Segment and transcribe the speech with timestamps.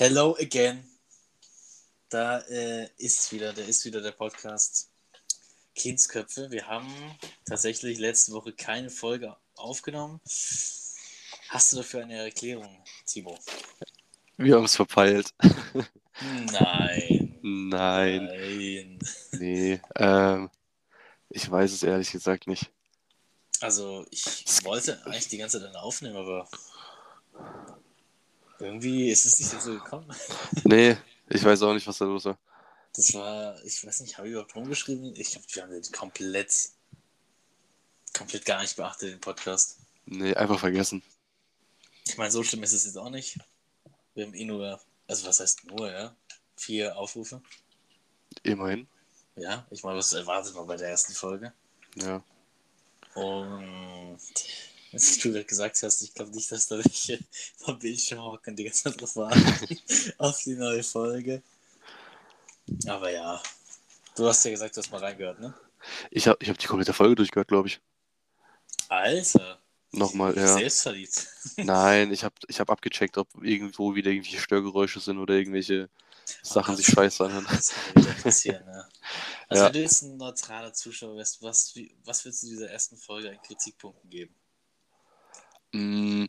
[0.00, 0.84] Hello again.
[2.08, 4.92] Da äh, ist wieder, da ist wieder der Podcast
[5.74, 6.52] Kindsköpfe.
[6.52, 6.86] Wir haben
[7.44, 10.20] tatsächlich letzte Woche keine Folge aufgenommen.
[11.48, 13.36] Hast du dafür eine Erklärung, Timo?
[14.36, 15.34] Wir haben es verpeilt.
[16.52, 17.40] Nein.
[17.42, 18.24] Nein.
[18.26, 18.98] Nein.
[19.32, 19.80] Nee.
[19.96, 20.48] Ähm,
[21.28, 22.70] ich weiß es ehrlich gesagt nicht.
[23.60, 26.48] Also, ich wollte eigentlich die ganze Zeit eine aufnehmen, aber
[28.58, 30.12] irgendwie ist es nicht so gekommen.
[30.64, 30.96] Nee,
[31.28, 32.38] ich weiß auch nicht, was da los war.
[32.94, 35.14] Das war, ich weiß nicht, habe ich überhaupt rumgeschrieben?
[35.16, 36.70] Ich glaube, wir haben den komplett,
[38.16, 39.78] komplett gar nicht beachtet, den Podcast.
[40.06, 41.02] Nee, einfach vergessen.
[42.06, 43.38] Ich meine, so schlimm ist es jetzt auch nicht.
[44.14, 46.16] Wir haben eh nur, also was heißt nur, ja?
[46.56, 47.40] Vier Aufrufe.
[48.42, 48.88] Immerhin.
[49.36, 51.52] Ja, ich meine, was erwartet man bei der ersten Folge?
[51.94, 52.22] Ja.
[53.14, 54.18] Und
[54.92, 57.18] was du gerade gesagt hast, ich glaube nicht, dass da welche
[57.58, 59.78] vom Bildschirm hocken, die ganze Zeit drauf warten
[60.18, 61.42] auf die neue Folge.
[62.86, 63.42] Aber ja,
[64.16, 65.54] du hast ja gesagt, du hast mal reingehört, ne?
[66.10, 67.80] Ich habe ich hab die komplette Folge durchgehört, glaube ich.
[68.88, 69.58] Alter,
[69.90, 70.46] Nochmal, ja.
[70.58, 71.28] selbstverliebt.
[71.56, 75.88] Nein, ich habe ich hab abgecheckt, ob irgendwo wieder irgendwelche Störgeräusche sind oder irgendwelche
[76.42, 77.46] Sachen das- sich scheiße anhören.
[77.50, 78.86] Das kann wieder passieren, ne?
[79.48, 79.66] Also Ja.
[79.68, 83.30] wenn du jetzt ein neutraler Zuschauer wärst, was, wie, was würdest du dieser ersten Folge
[83.30, 84.34] an Kritikpunkten geben?
[85.72, 86.26] Mm,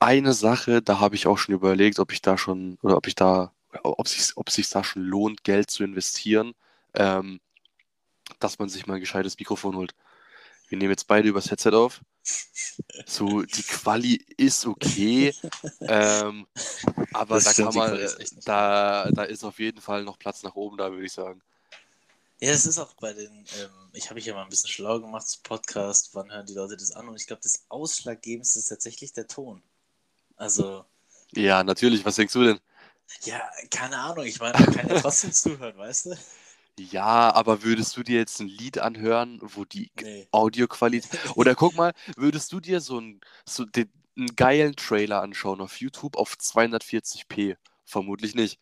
[0.00, 3.14] Eine Sache, da habe ich auch schon überlegt, ob ich da schon, oder ob ich
[3.14, 6.54] da, ob sich ob sich da schon lohnt, Geld zu investieren,
[6.94, 7.40] ähm,
[8.40, 9.94] dass man sich mal ein gescheites Mikrofon holt.
[10.68, 12.02] Wir nehmen jetzt beide übers Headset auf.
[13.06, 15.34] So, die Quali ist okay,
[15.86, 16.46] ähm,
[17.12, 17.98] aber Das da kann man,
[18.44, 21.42] da, da ist auf jeden Fall noch Platz nach oben, da würde ich sagen.
[22.42, 25.00] Ja, das ist auch bei den, ähm, ich habe mich ja mal ein bisschen schlau
[25.00, 28.66] gemacht zu Podcast, wann hören die Leute das an und ich glaube, das Ausschlaggebendste ist
[28.68, 29.62] tatsächlich der Ton.
[30.36, 30.86] Also,
[31.34, 32.60] Ja, natürlich, was denkst du denn?
[33.24, 36.16] ja, keine Ahnung, ich meine, man kann ja trotzdem zuhören, weißt du?
[36.78, 40.28] Ja, aber würdest du dir jetzt ein Lied anhören, wo die Nee.
[40.30, 41.20] Audioqualität.
[41.36, 45.80] Oder guck mal, würdest du dir so, ein, so den, einen geilen Trailer anschauen auf
[45.80, 47.56] YouTube auf 240p?
[47.84, 48.58] Vermutlich nicht.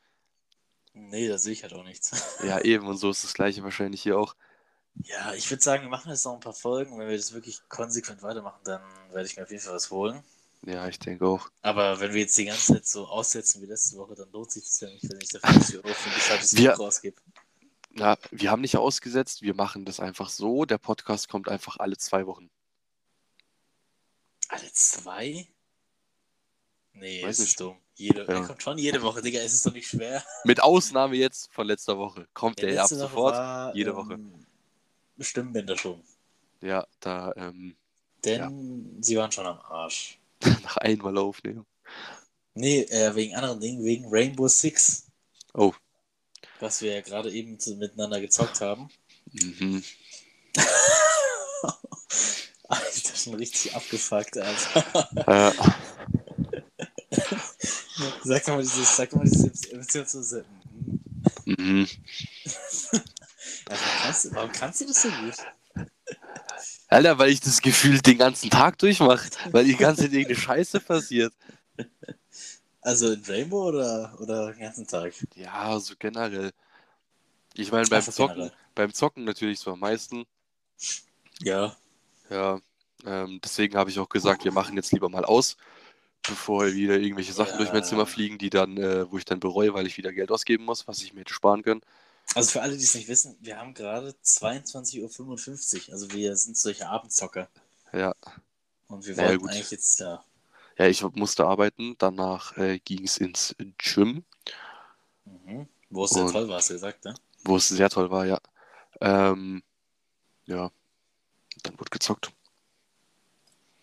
[1.00, 2.10] Nee, da sehe ich halt auch nichts.
[2.44, 4.34] Ja, eben, und so ist das gleiche wahrscheinlich hier auch.
[5.04, 6.98] Ja, ich würde sagen, wir machen jetzt noch ein paar Folgen.
[6.98, 8.82] Wenn wir das wirklich konsequent weitermachen, dann
[9.12, 10.22] werde ich mir auf jeden Fall was holen.
[10.66, 11.48] Ja, ich denke auch.
[11.62, 14.64] Aber wenn wir jetzt die ganze Zeit so aussetzen wie letzte Woche, dann lohnt sich
[14.64, 17.20] das ja nicht, wenn ich dafür 50 Euro für ein gescheites Wir- Buch rausgebe.
[17.94, 20.64] Ja, wir haben nicht ausgesetzt, wir machen das einfach so.
[20.64, 22.50] Der Podcast kommt einfach alle zwei Wochen.
[24.48, 25.46] Alle zwei?
[26.92, 27.48] Nee, Weiß das nicht.
[27.50, 27.76] ist dumm.
[27.98, 28.34] Jede, Ja.
[28.34, 30.24] Er kommt schon jede Woche, Digga, es ist doch nicht schwer.
[30.44, 32.28] Mit Ausnahme jetzt von letzter Woche.
[32.32, 33.34] Kommt der ab letzte Woche sofort.
[33.34, 34.14] war, jede Woche.
[34.14, 34.46] Ähm,
[35.18, 36.00] Stimmbänder schon.
[36.60, 37.76] Ja, da ähm,
[38.24, 40.20] Denn sie waren schon am Arsch.
[40.62, 41.66] nach einmal aufnehmen.
[42.54, 45.08] Nee, äh, wegen anderen Dingen, wegen Rainbow Six.
[45.54, 45.74] Oh.
[46.60, 48.90] Was wir ja gerade eben zu, miteinander gezockt haben.
[49.32, 49.82] Mhm.
[52.68, 55.50] Alter, schon richtig abgefuckt, Alter.
[55.50, 55.52] Äh,
[58.24, 60.44] Sag doch mal dieses, sag doch mal dieses emotionslose.
[61.44, 61.56] Mhm.
[61.58, 61.88] mhm.
[63.70, 65.34] Also, kannst, warum kannst du das so gut?
[66.88, 70.80] Alter, weil ich das Gefühl den ganzen Tag durchmache, weil die ganze Zeit irgendeine Scheiße
[70.80, 71.32] passiert.
[72.80, 75.12] Also in Rainbow oder, oder den ganzen Tag?
[75.34, 76.52] Ja, so generell.
[77.54, 78.56] Ich meine, beim Ach Zocken, generell.
[78.74, 80.24] beim Zocken natürlich so am meisten.
[81.40, 81.76] Ja.
[82.30, 82.60] Ja,
[83.04, 85.56] ähm, deswegen habe ich auch gesagt, wir machen jetzt lieber mal aus,
[86.22, 87.56] bevor wieder irgendwelche Sachen Ja.
[87.58, 90.30] durch mein Zimmer fliegen, die dann, äh, wo ich dann bereue, weil ich wieder Geld
[90.30, 91.80] ausgeben muss, was ich mir hätte sparen können.
[92.34, 95.94] Also für alle, die es nicht wissen, wir haben gerade 22.55 Uhr.
[95.94, 97.48] Also wir sind solche Abendzocker.
[97.92, 98.14] Ja.
[98.88, 99.50] Und wir wollten gut.
[99.50, 100.22] eigentlich jetzt, ja.
[100.76, 104.24] Ja, ich musste arbeiten, danach äh, ging es ins Gym,
[105.24, 105.66] Mhm.
[105.90, 107.14] Wo es sehr Und- toll war, hast du gesagt, ne?
[107.44, 108.38] wo es sehr toll war, ja.
[109.00, 109.62] Ähm,
[110.46, 110.70] ja,
[111.62, 112.30] dann wurde gezockt.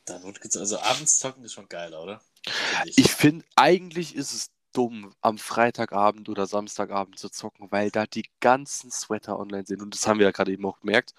[0.05, 2.21] Dann wird also abends zocken ist schon geiler, oder?
[2.43, 8.05] Finde Ich finde, eigentlich ist es dumm, am Freitagabend oder Samstagabend zu zocken, weil da
[8.05, 9.81] die ganzen Sweater online sind.
[9.81, 11.13] Und das haben wir ja gerade eben auch gemerkt.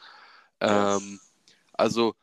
[0.60, 1.20] Ähm,
[1.72, 2.14] also,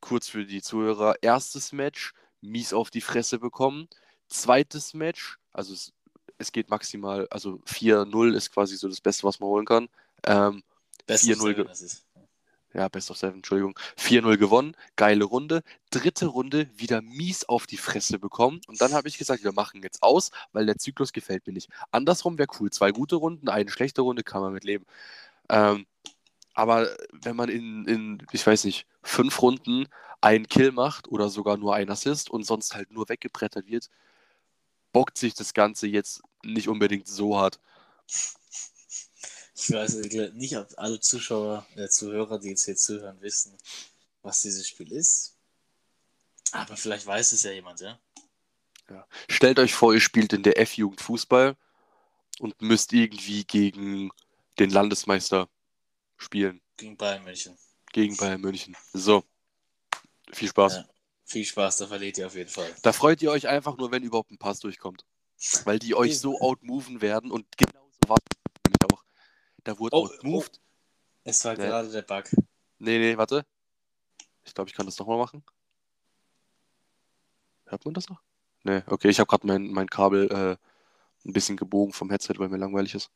[0.00, 3.88] kurz für die Zuhörer: erstes Match, mies auf die Fresse bekommen.
[4.28, 5.92] Zweites Match, also es,
[6.38, 9.88] es geht maximal, also 4-0 ist quasi so das Beste, was man holen kann.
[10.24, 10.62] Ähm,
[11.06, 11.88] Best 4-0 of seven, ge-.
[12.74, 13.78] Ja, Best of Seven, Entschuldigung.
[13.98, 15.62] 4-0 gewonnen, geile Runde.
[15.90, 18.60] Dritte Runde wieder mies auf die Fresse bekommen.
[18.66, 21.70] Und dann habe ich gesagt, wir machen jetzt aus, weil der Zyklus gefällt mir nicht.
[21.90, 22.70] Andersrum wäre cool.
[22.70, 24.84] Zwei gute Runden, eine schlechte Runde, kann man mit leben.
[25.48, 25.86] Ähm,
[26.54, 29.86] aber wenn man in, in, ich weiß nicht, fünf Runden
[30.20, 33.88] einen Kill macht oder sogar nur einen Assist und sonst halt nur weggebrettert wird,
[34.92, 37.60] bockt sich das Ganze jetzt nicht unbedingt so hart.
[39.60, 39.96] Ich weiß
[40.34, 43.56] nicht, ob alle Zuschauer, äh, Zuhörer, die jetzt hier zuhören, wissen,
[44.22, 45.34] was dieses Spiel ist.
[46.52, 47.98] Aber vielleicht weiß es ja jemand, ja?
[48.88, 49.06] ja.
[49.28, 51.56] Stellt euch vor, ihr spielt in der F-Jugend Fußball
[52.38, 54.12] und müsst irgendwie gegen
[54.60, 55.48] den Landesmeister
[56.16, 56.60] spielen.
[56.76, 57.58] Gegen Bayern München.
[57.92, 58.76] Gegen Bayern München.
[58.92, 59.24] So.
[60.32, 60.74] Viel Spaß.
[60.74, 60.88] Ja,
[61.24, 62.72] viel Spaß, da verliert ihr auf jeden Fall.
[62.82, 65.04] Da freut ihr euch einfach nur, wenn überhaupt ein Pass durchkommt.
[65.64, 68.37] Weil die euch so outmoven werden und genauso war es nämlich auch.
[69.64, 70.56] Da wurde oh, outmoved.
[70.56, 70.68] Oh.
[71.24, 71.66] Es war nee.
[71.66, 72.24] gerade der Bug.
[72.78, 73.44] Nee, nee, warte.
[74.44, 75.42] Ich glaube, ich kann das nochmal machen.
[77.66, 78.20] Hört man das noch?
[78.64, 80.56] Nee, okay, ich habe gerade mein, mein Kabel äh,
[81.26, 83.10] ein bisschen gebogen vom Headset, weil mir langweilig ist.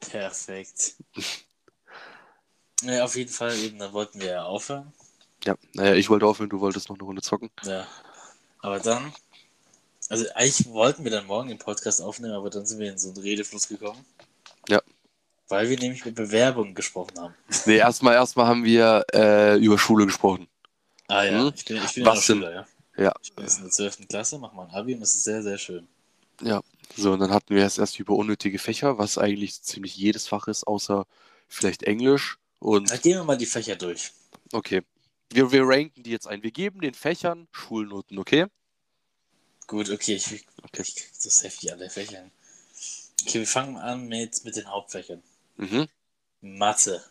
[0.00, 0.96] Perfekt.
[2.82, 4.92] ja, auf jeden Fall eben, dann wollten wir ja aufhören.
[5.44, 7.50] Ja, naja, ich wollte aufhören, du wolltest noch eine Runde zocken.
[7.64, 7.86] Ja.
[8.60, 9.12] Aber dann,
[10.08, 13.08] also eigentlich wollten wir dann morgen den Podcast aufnehmen, aber dann sind wir in so
[13.08, 14.04] einen Redefluss gekommen.
[14.68, 14.80] Ja.
[15.48, 17.34] Weil wir nämlich mit Bewerbungen gesprochen haben.
[17.66, 20.48] Nee, erstmal erstmal haben wir äh, über Schule gesprochen.
[21.08, 21.52] Ah ja, hm?
[21.54, 22.66] ich bin, ich bin Was ja Schüler, ja.
[22.96, 23.12] Ja.
[23.22, 24.08] Ich bin jetzt in der 12.
[24.08, 25.86] Klasse, mache mein Abi und das ist sehr, sehr schön.
[26.42, 26.62] Ja,
[26.96, 30.48] so, und dann hatten wir jetzt erst über unnötige Fächer, was eigentlich ziemlich jedes Fach
[30.48, 31.06] ist, außer
[31.48, 32.38] vielleicht Englisch.
[32.58, 34.12] Und dann gehen wir mal die Fächer durch.
[34.52, 34.82] Okay.
[35.30, 36.42] Wir, wir ranken die jetzt ein.
[36.42, 38.46] Wir geben den Fächern Schulnoten, okay?
[39.66, 40.14] Gut, okay.
[40.14, 40.82] Ich, okay.
[40.82, 42.30] ich krieg so heftig alle Fächer.
[43.22, 45.22] Okay, wir fangen an mit, mit den Hauptfächern.
[45.56, 45.88] Mhm.
[46.40, 47.02] Mathe.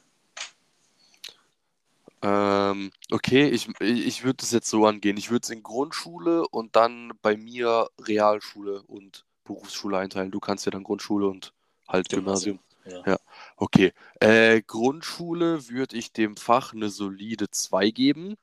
[2.21, 5.17] Ähm, okay, ich, ich würde es jetzt so angehen.
[5.17, 10.31] Ich würde es in Grundschule und dann bei mir Realschule und Berufsschule einteilen.
[10.31, 11.53] Du kannst ja dann Grundschule und
[11.87, 12.59] halt Gymnasium.
[12.83, 13.05] Gymnasium.
[13.05, 13.13] Ja.
[13.13, 13.19] ja.
[13.57, 13.93] okay.
[14.19, 18.35] Äh, Grundschule würde ich dem Fach eine solide 2 geben,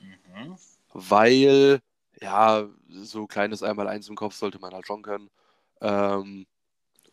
[0.00, 0.56] mhm.
[0.92, 1.80] weil,
[2.20, 5.30] ja, so kleines Einmal-Eins im Kopf sollte man halt schon können.
[5.80, 6.46] Ähm,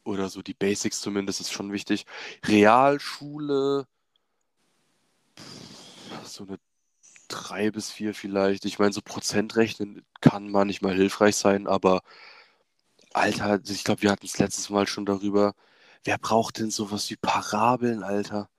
[0.06, 2.06] oder so die Basics zumindest ist schon wichtig.
[2.46, 3.88] Realschule
[6.26, 6.58] so eine
[7.28, 8.66] 3 bis 4 vielleicht.
[8.66, 12.02] Ich meine, so Prozentrechnen kann manchmal hilfreich sein, aber
[13.14, 15.56] Alter, ich glaube, wir hatten es letztes Mal schon darüber.
[16.04, 18.50] Wer braucht denn sowas wie Parabeln, Alter?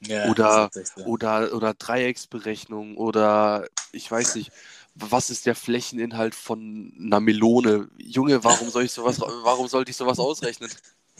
[0.00, 1.06] Ja, oder, echt, ja.
[1.06, 4.52] oder, oder Dreiecksberechnung oder ich weiß nicht,
[5.00, 7.88] was ist der Flächeninhalt von einer Melone?
[7.98, 10.70] Junge, warum soll ich sowas, warum sollte ich sowas ausrechnen?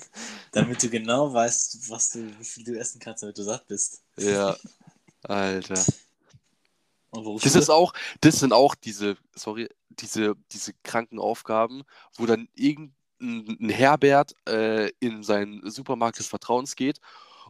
[0.52, 4.02] Damit du genau weißt, was du, wie viel du essen kannst, damit du satt bist.
[4.16, 4.56] Ja,
[5.22, 5.84] Alter.
[7.42, 11.82] Das ist auch, das sind auch diese, sorry, diese, diese kranken Aufgaben,
[12.16, 17.00] wo dann irgendein Herbert äh, in seinen Supermarkt des Vertrauens geht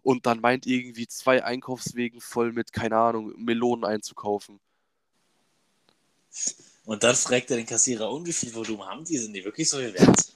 [0.02, 4.60] und dann meint irgendwie zwei Einkaufswegen voll mit, keine Ahnung, Melonen einzukaufen.
[6.84, 9.18] Und dann fragt er den Kassierer, und wie viel Volumen haben die?
[9.18, 10.32] Sind die wirklich so viel wert?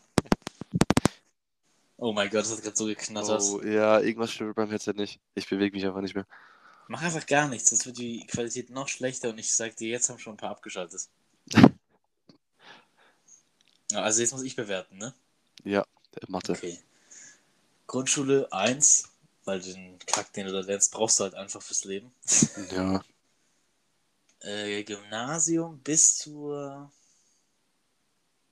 [1.97, 3.41] Oh mein Gott, das hat gerade so geknattert.
[3.43, 5.21] Oh, ja, irgendwas stimmt beim Headset nicht.
[5.35, 6.27] Ich bewege mich einfach nicht mehr.
[6.89, 10.11] Mach einfach gar nichts, sonst wird die Qualität noch schlechter und ich sag dir, jetzt
[10.11, 11.09] haben schon ein paar abgeschaltet.
[13.95, 15.15] also jetzt muss ich bewerten, ne?
[15.65, 15.87] Ja,
[16.27, 16.53] Mathe.
[16.53, 16.79] Okay.
[17.87, 19.05] Grundschule 1,
[19.45, 22.13] weil den Kack, den du da lernst, brauchst du halt einfach fürs Leben.
[22.73, 23.03] Ja.
[24.45, 26.91] Äh, Gymnasium bis zur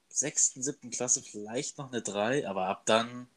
[0.09, 0.91] 6., 7.
[0.91, 3.29] Klasse vielleicht noch eine 3, aber ab dann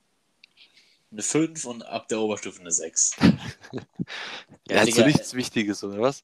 [1.11, 3.11] eine 5 und ab der Oberstufe eine 6.
[4.67, 6.23] ja, also Digga, nichts Wichtiges, oder was?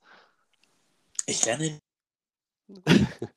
[1.25, 1.79] Ich lerne.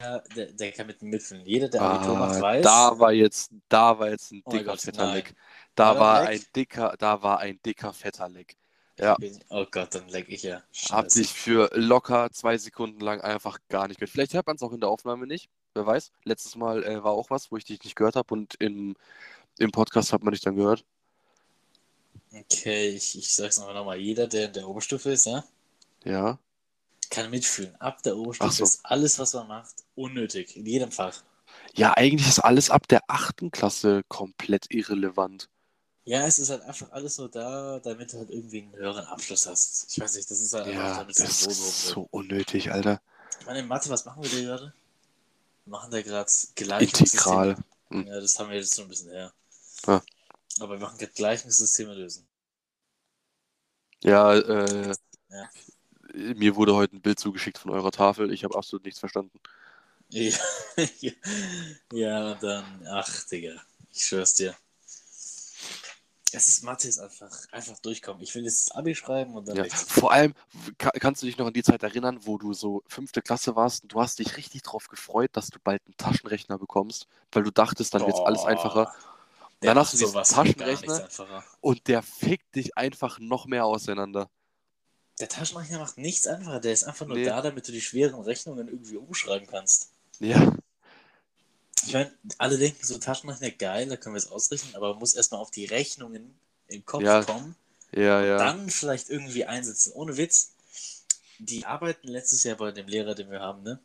[0.00, 1.44] der, der, kann mit dem mitfühlen.
[1.44, 2.62] Jeder, der Abitur ah, macht, weiß.
[2.62, 5.34] Da war jetzt, da war jetzt ein oh dicker, Gott, fetter Leck.
[5.74, 8.56] Da war, war ein dicker, da war ein dicker, fetter Leck.
[8.98, 9.16] Ja.
[9.48, 10.62] Oh Gott, dann leck ich ja.
[10.72, 10.94] Scheiße.
[10.94, 14.10] Hab dich für locker zwei Sekunden lang einfach gar nicht gehört.
[14.10, 15.48] Vielleicht hört man es auch in der Aufnahme nicht.
[15.74, 16.10] Wer weiß.
[16.24, 18.96] Letztes Mal äh, war auch was, wo ich dich nicht gehört habe und im
[19.58, 20.84] im Podcast hat man dich dann gehört.
[22.32, 23.98] Okay, ich, ich sag's nochmal nochmal.
[23.98, 25.44] Jeder, der in der Oberstufe ist, ja?
[26.04, 26.38] Ja.
[27.10, 27.74] Kann mitfühlen.
[27.80, 28.64] Ab der Oberstufe so.
[28.64, 30.56] ist alles, was man macht, unnötig.
[30.56, 31.22] In jedem Fach.
[31.74, 35.48] Ja, eigentlich ist alles ab der achten Klasse komplett irrelevant.
[36.08, 39.46] Ja, es ist halt einfach alles so da, damit du halt irgendwie einen höheren Abschluss
[39.46, 39.92] hast.
[39.92, 43.02] Ich weiß nicht, das ist halt ja, einfach das ist so unnötig, Alter.
[43.38, 44.72] Ich meine, in Mathe, was machen wir da gerade?
[45.66, 46.30] Wir machen da gerade
[46.82, 47.56] Integral.
[47.90, 48.06] Hm.
[48.06, 49.34] Ja, das haben wir jetzt so ein bisschen her.
[49.86, 50.02] Ja.
[50.60, 52.26] Aber wir machen gleichen Systeme lösen.
[54.02, 54.94] Ja, äh,
[55.28, 55.50] ja.
[56.14, 58.32] mir wurde heute ein Bild zugeschickt von eurer Tafel.
[58.32, 59.38] Ich habe absolut nichts verstanden.
[60.08, 60.32] Ja,
[61.92, 63.60] ja, dann, ach, Digga,
[63.92, 64.56] ich schwör's dir.
[66.32, 68.22] Es ist Mathe ist einfach, einfach durchkommen.
[68.22, 69.64] Ich will jetzt das Abi schreiben und dann Ja.
[69.64, 70.34] Vor allem,
[70.76, 73.84] ka kannst du dich noch an die Zeit erinnern, wo du so fünfte Klasse warst
[73.84, 77.50] und du hast dich richtig drauf gefreut, dass du bald einen Taschenrechner bekommst, weil du
[77.50, 78.48] dachtest, dann wird alles Boah.
[78.48, 78.94] einfacher.
[79.62, 81.08] Der Dann hast du diesen Taschenrechner
[81.60, 84.30] und der fickt dich einfach noch mehr auseinander.
[85.20, 86.60] Der Taschenrechner macht nichts einfacher.
[86.60, 87.24] Der ist einfach nur Nee.
[87.24, 89.90] da, damit du die schweren Rechnungen irgendwie umschreiben kannst.
[90.20, 90.52] Ja,
[91.86, 95.14] Ich meine, alle denken so Taschenrechner geil, da können wir es ausrechnen, aber man muss
[95.14, 97.24] erstmal auf die Rechnungen im Kopf Ja.
[97.24, 97.56] kommen,
[97.92, 98.36] ja, ja.
[98.36, 99.92] dann vielleicht irgendwie einsetzen.
[99.92, 100.52] Ohne Witz.
[101.38, 103.78] Die arbeiten letztes Jahr bei dem Lehrer, den wir haben, ne?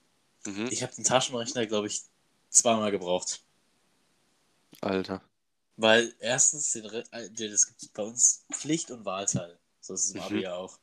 [0.46, 0.68] Mhm.
[0.72, 2.02] Ich habe den Taschenrechner, glaube ich,
[2.50, 3.42] zweimal gebraucht.
[4.82, 5.22] Alter.
[5.78, 9.58] Weil erstens, den, Re- äh, das gibt bei uns Pflicht- und Wahlteil.
[9.82, 10.24] So ist es im Mhm.
[10.26, 10.80] Abi ja auch.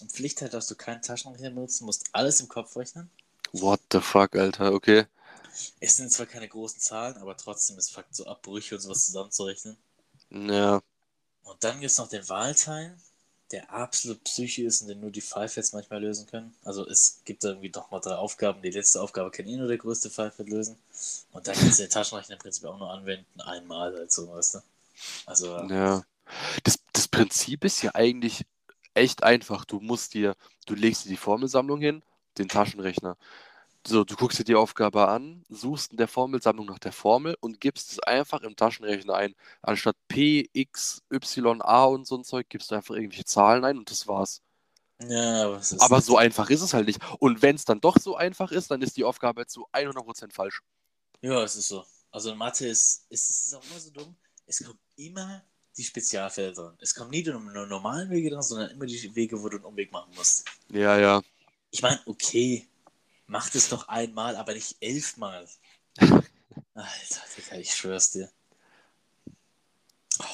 [0.00, 3.10] Im Pflichtteil darfst du keinen Taschenrechner benutzen, musst alles im Kopf rechnen.
[3.52, 5.06] What the fuck, Alter, okay.
[5.80, 9.76] Es sind zwar keine großen Zahlen, aber trotzdem ist Fakt so Abbrüche und sowas zusammenzurechnen.
[10.30, 10.82] Ja,
[11.44, 12.96] Und dann gibt es noch den Wahlteil,
[13.50, 16.54] der absolut Psyche ist und den nur die Five jetzt manchmal lösen können.
[16.64, 18.62] Also es gibt da irgendwie doch mal drei Aufgaben.
[18.62, 20.76] Die letzte Aufgabe kann eh nur der größte Five wird lösen.
[21.32, 24.56] Und dann kannst du den Taschenrechner im Prinzip auch nur anwenden, einmal halt so, weißt
[24.56, 24.60] du.
[25.26, 26.02] Also ja.
[26.64, 28.46] Das, das Prinzip ist ja eigentlich
[28.94, 29.64] echt einfach.
[29.64, 32.02] Du musst dir, du legst dir die Formelsammlung hin,
[32.38, 33.16] den Taschenrechner.
[33.86, 37.60] So, du guckst dir die Aufgabe an, suchst in der Formelsammlung nach der Formel und
[37.60, 39.34] gibst es einfach im Taschenrechner ein.
[39.60, 43.76] Anstatt P, X, Y, A und so ein Zeug, gibst du einfach irgendwelche Zahlen ein
[43.76, 44.40] und das war's.
[45.00, 47.00] ja, aber es Aber so einfach ist es halt nicht.
[47.18, 50.62] Und wenn es dann doch so einfach ist, dann ist die Aufgabe zu 100% falsch.
[51.20, 51.84] Ja, es ist so.
[52.10, 54.16] Also in Mathe ist, ist es ist auch immer so dumm.
[54.46, 55.42] Es kommen immer
[55.76, 56.76] die Spezialfälle dran.
[56.80, 59.66] Es kommen nie die nur normalen Wege dran, sondern immer die Wege, wo du einen
[59.66, 60.46] Umweg machen musst.
[60.70, 61.22] Ja, ja.
[61.70, 62.68] Ich meine, okay,
[63.26, 65.48] mach das doch einmal, aber nicht elfmal.
[65.98, 68.30] Alter, Digga, ich schwör's dir.
[70.18, 70.24] Oh,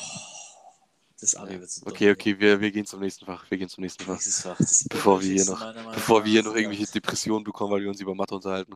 [1.21, 3.45] das Abi wird so Okay, okay, wir, wir gehen zum nächsten Fach.
[3.51, 4.21] Wir gehen zum nächsten Fach.
[4.21, 4.59] Fach.
[4.89, 8.15] Bevor wir hier noch- Bevor wir hier noch irgendwelche Depressionen bekommen, weil wir uns über
[8.15, 8.75] Mathe unterhalten.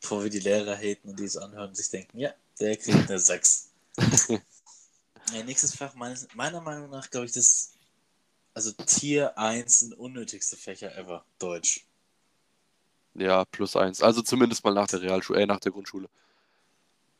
[0.00, 3.08] Bevor wir die Lehrer haten und die es anhören und sich denken, ja, der kriegt
[3.08, 3.70] eine 6.
[4.28, 7.72] ja, nächstes Fach, meines, meiner Meinung nach, glaube ich, das,
[8.54, 11.84] also Tier 1 sind unnötigste Fächer ever, Deutsch.
[13.14, 14.02] Ja, plus eins.
[14.02, 16.08] Also zumindest mal nach der Realschule, äh, nach der Grundschule.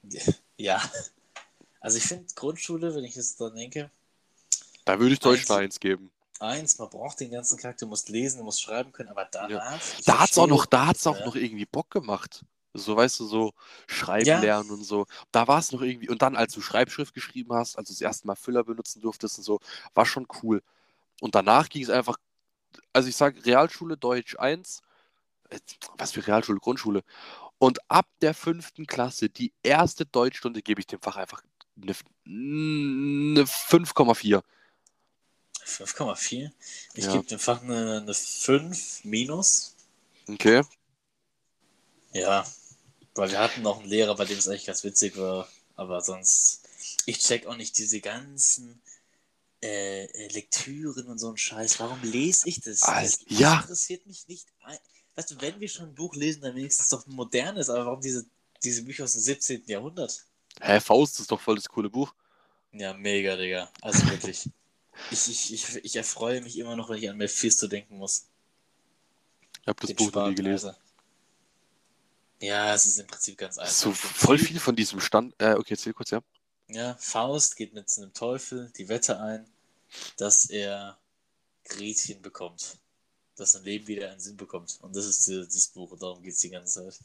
[0.56, 0.82] Ja.
[1.80, 3.90] Also ich finde Grundschule, wenn ich jetzt dran denke,
[4.84, 5.50] Da würde ich Deutsch Eins.
[5.50, 6.10] eine Eins geben.
[6.40, 9.80] eins, man braucht den ganzen Charakter, du musst lesen, du musst schreiben können, aber danach.
[9.98, 11.26] ich Da hat's auch verstehe- noch, da hat's auch Ja.
[11.26, 12.44] noch irgendwie Bock gemacht.
[12.74, 13.52] So, weißt du, so
[13.86, 14.40] Schreiben Ja.
[14.40, 15.06] lernen und so.
[15.32, 18.00] Da war es noch irgendwie, und dann, als du Schreibschrift geschrieben hast, als du das
[18.00, 19.60] erste Mal Füller benutzen durftest und so,
[19.94, 20.62] war schon cool.
[21.20, 22.18] Und danach ging es einfach,
[22.92, 24.82] also ich sag Realschule Deutsch 1, äh,
[25.96, 27.04] was für Realschule, Grundschule.
[27.58, 31.42] Und ab der fünften Klasse, die erste Deutschstunde, gebe ich dem Fach einfach
[31.80, 31.94] eine,
[32.26, 34.42] eine 5,4.
[35.64, 36.50] 5,4.
[36.94, 37.12] Ich Ja.
[37.12, 39.74] gebe dem Fach eine, eine 5 minus.
[40.28, 40.62] Okay.
[42.12, 42.46] Ja,
[43.14, 46.62] weil wir hatten noch einen Lehrer, bei dem es eigentlich ganz witzig war, aber sonst,
[47.06, 48.80] ich check auch nicht diese ganzen
[49.62, 51.80] äh, äh, Lektüren und so einen Scheiß.
[51.80, 52.82] Warum lese ich das?
[52.82, 53.60] Alter, das ja.
[53.60, 54.46] interessiert mich nicht.
[54.62, 54.78] Ein
[55.18, 58.00] weißt du, wenn wir schon ein Buch lesen, dann wenigstens doch ein modernes, aber warum
[58.00, 58.24] diese,
[58.62, 59.64] diese Bücher aus dem 17.
[59.66, 60.24] Jahrhundert?
[60.60, 62.14] Hä, Faust ist doch voll das coole Buch.
[62.70, 63.68] Ja, mega, Digga.
[63.82, 64.48] Also wirklich.
[65.10, 68.28] ich, ich, ich, ich erfreue mich immer noch, wenn ich an Mephisto denken muss.
[69.60, 70.72] Ich habe das Den Buch noch nie gelesen.
[72.40, 73.72] Ja, es ist im Prinzip ganz einfach.
[73.72, 75.34] So voll viel von diesem Stand.
[75.38, 76.22] Äh, okay, erzähl kurz, ja.
[76.68, 79.46] Ja, Faust geht mit einem Teufel die Wette ein,
[80.16, 80.96] dass er
[81.64, 82.78] Gretchen bekommt.
[83.38, 84.78] Dass sein Leben wieder einen Sinn bekommt.
[84.82, 86.98] Und das ist die- dieses Buch und darum geht es die ganze Zeit.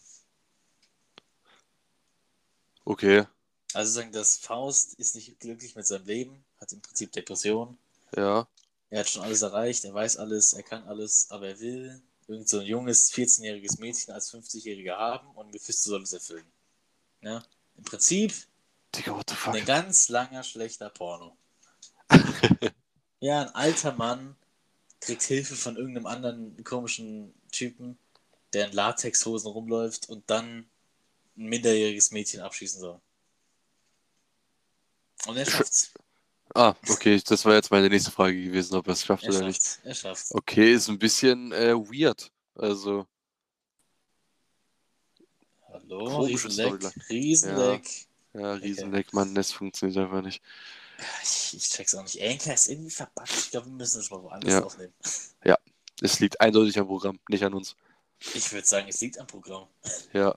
[2.85, 3.25] Okay,
[3.73, 7.77] Also sagen, dass Faust ist nicht glücklich mit seinem Leben, hat im Prinzip Depressionen.
[8.15, 8.47] ja.
[8.89, 12.47] Er hat schon alles erreicht, er weiß alles, er kann alles, aber er will irgend
[12.47, 16.45] so ein junges 14-jähriges Mädchen als 50-Jähriger haben und Mephisto soll es erfüllen.
[17.21, 17.43] Ja?
[17.75, 18.31] Im Prinzip
[18.93, 19.55] Digga, what the fuck?
[19.55, 21.35] Ein ganz langer, schlechter Porno.
[23.19, 24.35] ja, ein alter Mann
[25.05, 27.97] kriegt Hilfe von irgendeinem anderen komischen Typen,
[28.53, 30.65] der in Latexhosen rumläuft und dann
[31.37, 33.01] ein minderjähriges Mädchen abschießen soll.
[35.27, 35.93] Und er schafft's.
[36.55, 39.47] Ah, okay, das war jetzt meine nächste Frage gewesen, ob er es schafft Er oder
[39.47, 39.79] nicht.
[39.83, 40.33] Er schafft's.
[40.35, 42.31] Okay, ist ein bisschen äh, weird.
[42.55, 43.07] Also,
[45.67, 46.93] Hallo, Riesenleck.
[47.09, 48.07] Riesenleck.
[48.33, 50.43] ja, Riesenleck, Mann, das funktioniert einfach nicht.
[51.23, 52.21] Ich, ich check's auch nicht.
[52.21, 53.31] Anchor ist irgendwie verbuggt.
[53.31, 54.63] Ich glaube, wir müssen das mal woanders Ja.
[54.63, 54.93] aufnehmen.
[56.01, 57.75] Es liegt eindeutig am Programm, nicht an uns.
[58.33, 59.67] Ich würde sagen, es liegt am Programm.
[60.11, 60.35] Ja,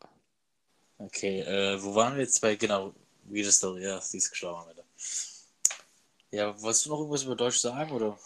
[0.98, 2.94] Okay, äh, wo waren wir jetzt bei, genau,
[3.24, 4.84] Weird Story, ja, sie ist gestorben, Alter.
[6.30, 8.18] Ja, wolltest du noch irgendwas über Deutsch sagen, oder?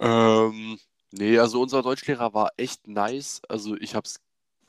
[0.00, 0.78] Ähm,
[1.12, 3.40] nee, also unser Deutschlehrer war echt nice.
[3.48, 4.18] Also ich hab's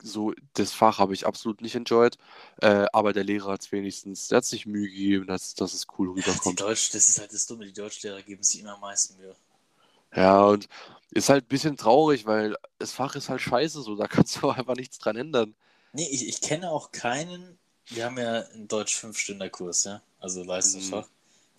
[0.02, 2.18] so, das Fach habe ich absolut nicht enjoyed.
[2.60, 5.86] Äh, aber der Lehrer hat es wenigstens, der hat sich Mühe gegeben, dass, dass es
[5.98, 6.60] cool Die rüberkommt.
[6.60, 9.34] Deutsch, das ist halt das Dumme, die Deutschlehrer geben sich immer am meisten Mühe.
[10.14, 10.68] Ja, und
[11.10, 14.50] ist halt ein bisschen traurig, weil das Fach ist halt scheiße, so, da kannst du
[14.50, 15.54] einfach nichts dran ändern.
[15.92, 21.08] Nee, ich, ich kenne auch keinen, wir haben ja in Deutsch 5-Stünder-Kurs, ja, also Leistungsfach.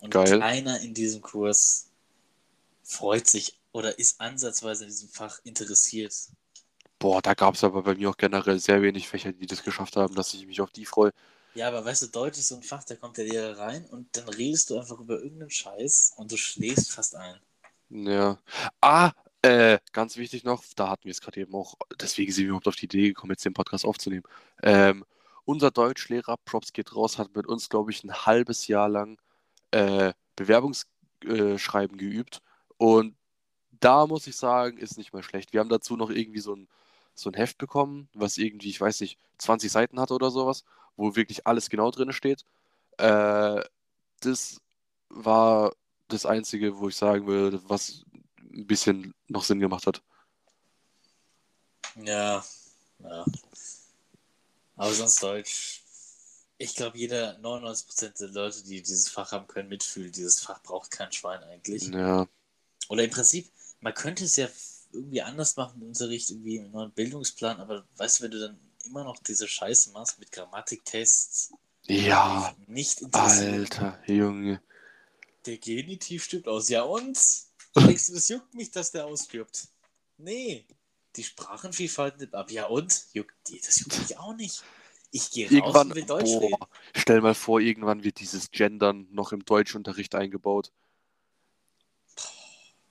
[0.00, 0.38] Und Geil.
[0.38, 1.86] keiner in diesem Kurs
[2.82, 6.14] freut sich oder ist ansatzweise in diesem Fach interessiert.
[7.04, 9.94] Boah, da gab es aber bei mir auch generell sehr wenig Fächer, die das geschafft
[9.96, 11.12] haben, dass ich mich auf die freue.
[11.54, 14.16] Ja, aber weißt du, Deutsch ist so ein Fach, da kommt der Lehrer rein und
[14.16, 17.38] dann redest du einfach über irgendeinen Scheiß und du schläfst fast ein.
[17.90, 18.38] Ja.
[18.80, 22.48] Ah, äh, ganz wichtig noch, da hatten wir es gerade eben auch, deswegen sind wir
[22.48, 24.24] überhaupt auf die Idee gekommen, jetzt den Podcast aufzunehmen.
[24.62, 25.04] Ähm,
[25.44, 29.20] unser Deutschlehrer, Props geht raus, hat mit uns, glaube ich, ein halbes Jahr lang
[29.72, 32.40] äh, Bewerbungsschreiben geübt.
[32.78, 33.14] Und
[33.78, 35.52] da muss ich sagen, ist nicht mal schlecht.
[35.52, 36.66] Wir haben dazu noch irgendwie so ein,
[37.14, 40.64] so ein Heft bekommen, was irgendwie, ich weiß nicht, 20 Seiten hatte oder sowas,
[40.96, 42.44] wo wirklich alles genau drin steht.
[42.98, 43.62] Äh,
[44.20, 44.60] das
[45.08, 45.72] war
[46.08, 48.04] das Einzige, wo ich sagen würde, was
[48.40, 50.02] ein bisschen noch Sinn gemacht hat.
[51.96, 52.44] Ja,
[53.00, 53.24] ja.
[54.76, 55.82] Aber sonst Deutsch.
[56.56, 60.12] Ich glaube, jeder 99% der Leute, die dieses Fach haben, können mitfühlen.
[60.12, 61.88] Dieses Fach braucht kein Schwein eigentlich.
[61.88, 62.26] Ja,
[62.88, 64.48] Oder im Prinzip, man könnte es ja
[64.94, 68.58] irgendwie anders machen im Unterricht, irgendwie im neuen Bildungsplan, aber weißt du, wenn du dann
[68.86, 71.52] immer noch diese Scheiße machst mit Grammatiktests,
[71.86, 73.02] ja, nicht.
[73.14, 74.60] Alter, Junge.
[75.46, 76.68] Der Genitiv stirbt aus.
[76.68, 77.18] Ja und?
[77.76, 79.68] Denkst du, das juckt mich, dass der ausstirbt?
[80.16, 80.64] Nee.
[81.16, 82.50] Die Sprachenvielfalt nimmt ab.
[82.50, 83.04] Ja und?
[83.12, 83.60] Juckt die?
[83.60, 84.62] Das juckt mich auch nicht.
[85.10, 86.56] Ich gehe raus Irgendwann, und will Deutsch reden.
[86.58, 90.72] boah, stell mal vor, irgendwann wird dieses Gendern noch im Deutschunterricht eingebaut.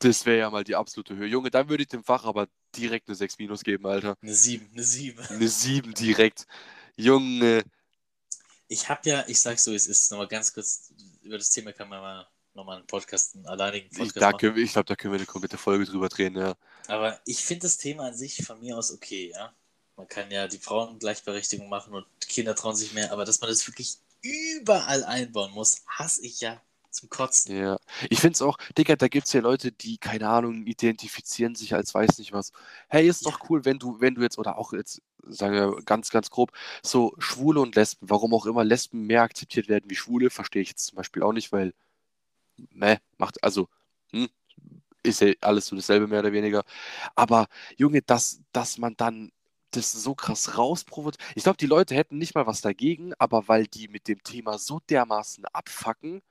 [0.04, 1.28] Das wäre ja mal die absolute Höhe.
[1.28, 4.18] Junge, dann würde ich dem Fach aber direkt eine 6 minus geben, Alter.
[4.22, 5.26] Eine 7, eine 7.
[5.28, 6.46] Eine 7 direkt.
[6.96, 7.64] Junge.
[8.68, 10.92] Ich habe ja, ich sag's so, es ist nochmal ganz kurz,
[11.22, 14.56] über das Thema kann man mal nochmal einen Podcast, einen alleinigen Ich, Podcast da machen.
[14.56, 16.56] wir- ich glaube, da können wir eine komplette Folge drüber drehen, ja.
[16.88, 19.54] Aber ich finde das Thema an sich von mir aus okay, ja.
[19.96, 23.66] Man kann ja die Frauengleichberechtigung machen und Kinder trauen sich mehr, aber dass man das
[23.68, 26.62] wirklich überall einbauen muss, hasse ich ja
[26.94, 27.56] zum Kotzen.
[27.58, 27.78] Ja.
[28.10, 31.74] Ich finde es auch, Digga, da gibt es ja Leute, die, keine Ahnung, identifizieren sich
[31.76, 32.52] als weiß nicht was.
[32.88, 36.10] Hey, ist doch cool, wenn du, wenn du jetzt, oder auch jetzt, sagen wir ganz,
[36.12, 36.52] ganz grob,
[36.84, 40.70] so Schwule und Lesben, warum auch immer Lesben mehr akzeptiert werden wie Schwule, verstehe ich
[40.70, 41.74] jetzt zum Beispiel auch nicht, weil,
[42.72, 43.70] meh, macht, also,
[44.12, 44.30] hm,
[45.04, 46.64] ist ja alles so dasselbe mehr oder weniger.
[47.16, 49.32] Aber, Junge, dass, dass man dann
[49.72, 51.18] das so krass rausprovot.
[51.36, 54.58] Ich glaube, die Leute hätten nicht mal was dagegen, aber weil die mit dem Thema
[54.58, 56.22] so dermaßen abfacken,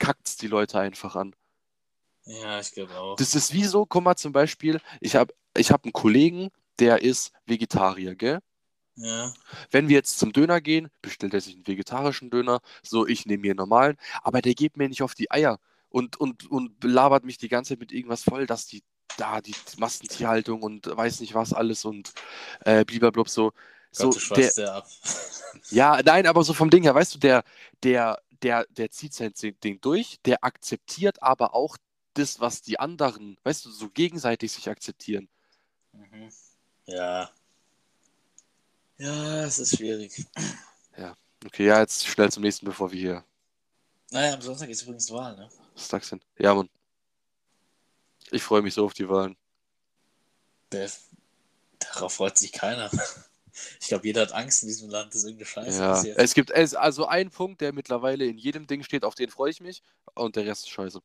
[0.00, 1.34] kackt's die Leute einfach an.
[2.24, 3.16] Ja, ich glaube auch.
[3.16, 7.02] Das ist wie so, guck mal zum Beispiel, ich habe ich hab einen Kollegen, der
[7.02, 8.40] ist Vegetarier, gell?
[8.96, 9.32] Ja,
[9.70, 13.42] Wenn wir jetzt zum Döner gehen, bestellt er sich einen vegetarischen Döner, so ich nehme
[13.42, 15.58] mir einen normalen, aber der geht mir nicht auf die Eier
[15.88, 18.82] und, und, und belabert mich die ganze Zeit mit irgendwas voll, dass die
[19.16, 22.12] da die Massentierhaltung und weiß nicht was alles und
[22.64, 23.52] äh, blub so.
[23.92, 24.86] So, Gott, du der, der ab.
[25.70, 27.42] ja, nein, aber so vom Ding her, weißt du, der,
[27.82, 31.76] der, der, der zieht sein Ding durch, der akzeptiert aber auch
[32.14, 35.28] das, was die anderen, weißt du, so gegenseitig sich akzeptieren.
[35.92, 36.30] Mhm.
[36.86, 37.30] Ja.
[38.98, 40.26] Ja, es ist schwierig.
[41.46, 43.24] Okay, ja, jetzt schnell zum nächsten, bevor wir hier
[44.10, 45.48] Naja, am Sonntag ist übrigens Wahl, ne?
[45.76, 46.22] stuck sind.
[46.38, 46.68] Ja, Mann.
[48.30, 49.36] Ich freue mich so auf die Wahlen.
[50.72, 50.90] Der,
[51.78, 52.90] darauf freut sich keiner.
[53.80, 56.18] Ich glaube, jeder hat Angst in diesem Land, dass irgendeine Scheiße Ja, passiert.
[56.18, 59.50] es gibt es, also einen Punkt, der mittlerweile in jedem Ding steht, auf den freue
[59.50, 59.82] ich mich,
[60.14, 61.00] und der Rest ist scheiße.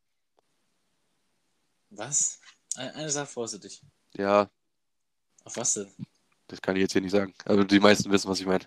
[1.91, 2.39] Was?
[2.75, 3.81] Eine, Sache freust du dich.
[4.15, 4.49] Ja,
[5.43, 5.91] Auf was denn?
[6.47, 7.34] das kann ich jetzt hier nicht sagen.
[7.45, 8.65] Aber die meisten wissen, was ich meine.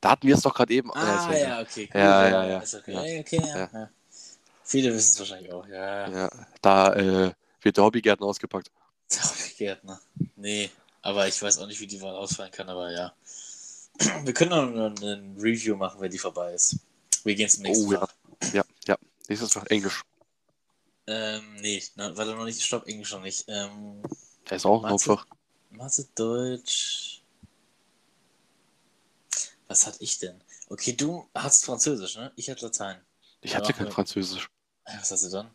[0.00, 0.92] Da hatten wir es doch gerade eben.
[0.94, 1.86] Ah, ist ja, okay.
[1.86, 2.58] Gut, Ja, ja, ja.
[2.62, 2.92] Okay.
[2.92, 3.04] Ja.
[3.04, 3.58] Ja, okay, ja.
[3.58, 3.70] Ja.
[3.72, 3.90] ja.
[4.64, 6.08] Viele wissen es wahrscheinlich auch, ja.
[6.08, 8.70] Ja, da äh, wird der Hobbygärtner ausgepackt.
[9.58, 10.00] Gärtner.
[10.34, 10.70] Nee,
[11.06, 13.14] aber ich weiß auch nicht, wie die Wahl ausfallen kann, aber ja.
[14.24, 16.78] Wir können noch ein, Review machen, wenn die vorbei ist.
[17.22, 18.00] Wir gehen zum nächsten Oh, ja.
[18.00, 18.14] Fach.
[18.52, 18.98] Ja, ja.
[19.28, 20.02] Nächstes Fach Englisch.
[21.06, 23.44] Ähm, nee, na, warte noch nicht, stopp, Englisch noch nicht.
[23.46, 24.02] Ähm,
[24.50, 24.90] Der ist auch ein.
[24.90, 25.26] Hauptfach.
[25.70, 27.22] Mathe, Deutsch.
[29.68, 30.40] Was hatte ich denn?
[30.68, 32.32] Okay, du hast Französisch, ne?
[32.34, 33.00] Ich hatte Latein.
[33.42, 33.92] Ich hatte Ja, kein ja.
[33.92, 34.48] Französisch.
[34.84, 35.50] Was hast du dann?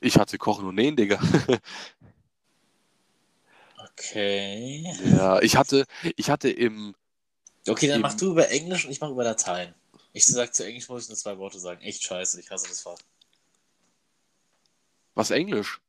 [0.00, 1.18] Ich hatte Kochen und Nähen, Digga.
[3.98, 4.84] Okay.
[5.04, 6.94] ja, ich hatte, ich hatte im,
[7.68, 8.02] Okay, dann Eben.
[8.02, 9.74] mach du über Englisch und ich mach über Latein.
[10.12, 11.80] Ich sag zu Englisch muss ich nur zwei Worte sagen.
[11.82, 12.98] Echt scheiße, ich hasse das Fach.
[15.14, 15.80] Was Englisch?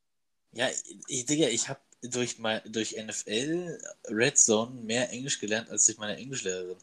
[0.53, 0.67] Ja,
[1.07, 5.97] ich, Digga, ich habe durch, mein, durch NFL Red Zone mehr Englisch gelernt als durch
[5.97, 6.77] meine Englischlehrerin.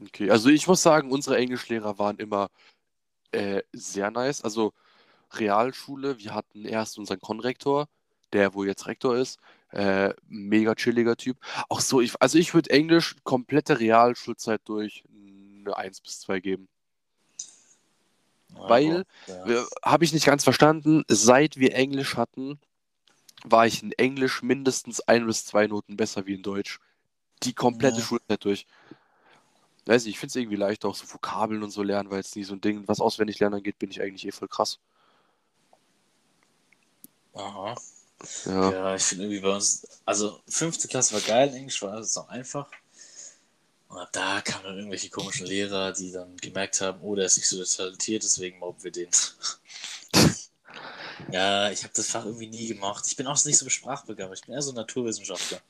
[0.00, 2.50] Okay, also ich muss sagen, unsere Englischlehrer waren immer
[3.32, 4.42] äh, sehr nice.
[4.42, 4.72] Also
[5.32, 7.88] Realschule, wir hatten erst unseren Konrektor,
[8.32, 9.38] der wo jetzt Rektor ist.
[9.74, 11.36] Äh, mega chilliger Typ.
[11.68, 16.68] Auch so, ich, also ich würde Englisch komplette Realschulzeit durch eine 1 bis 2 geben.
[18.54, 19.64] Ja, Weil, ja.
[19.84, 22.60] habe ich nicht ganz verstanden, seit wir Englisch hatten,
[23.44, 26.78] war ich in Englisch mindestens ein bis zwei Noten besser wie in Deutsch.
[27.42, 28.04] Die komplette Ja.
[28.04, 28.66] Schulzeit durch.
[29.86, 32.36] Weiß nicht, ich finde es irgendwie leicht, auch so Vokabeln und so lernen, weil es
[32.36, 34.78] nie so ein Ding, was auswendig lernen angeht, bin ich eigentlich eh voll krass.
[37.34, 37.74] Aha.
[38.46, 38.70] Ja.
[38.72, 42.28] Ja, ich finde irgendwie bei uns, also fünfte Klasse war geil, Englisch war alles noch
[42.28, 42.70] einfach.
[43.88, 47.36] Und ab da kamen dann irgendwelche komischen Lehrer, die dann gemerkt haben, oh, der ist
[47.36, 49.08] nicht so talentiert, deswegen mobben wir den.
[51.30, 53.04] ja, ich habe das Fach irgendwie nie gemacht.
[53.06, 55.60] Ich bin auch nicht so sprachbegabt, ich bin eher so Naturwissenschaftler.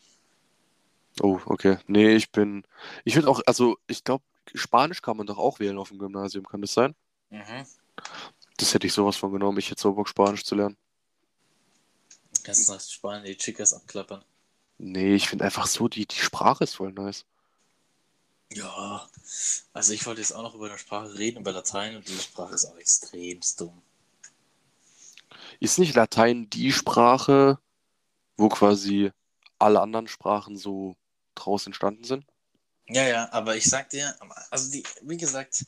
[1.21, 1.79] Oh, okay.
[1.87, 2.65] Nee, ich bin.
[3.05, 6.47] Ich würde auch, also ich glaube, Spanisch kann man doch auch wählen auf dem Gymnasium,
[6.47, 6.95] kann das sein?
[7.31, 7.67] Mhm.
[8.57, 9.59] Das hätte ich sowas von genommen.
[9.59, 10.77] Ich hätte so Bock, Spanisch zu lernen.
[12.45, 14.25] Kannst nach Spanien die Chicas abklappern.
[14.79, 17.25] Nee, ich finde einfach so, die, die Sprache ist voll nice.
[18.53, 19.09] Ja,
[19.73, 22.55] also ich wollte jetzt auch noch über eine Sprache reden, über Latein, und diese Sprache
[22.55, 23.83] ist auch extrem dumm.
[25.59, 27.59] Ist nicht Latein die Sprache,
[28.37, 29.11] wo quasi
[29.59, 30.97] alle anderen Sprachen so
[31.35, 32.27] draus entstanden sind?
[32.87, 34.15] Ja, ja, aber ich sag dir,
[34.51, 35.65] also die, wie gesagt,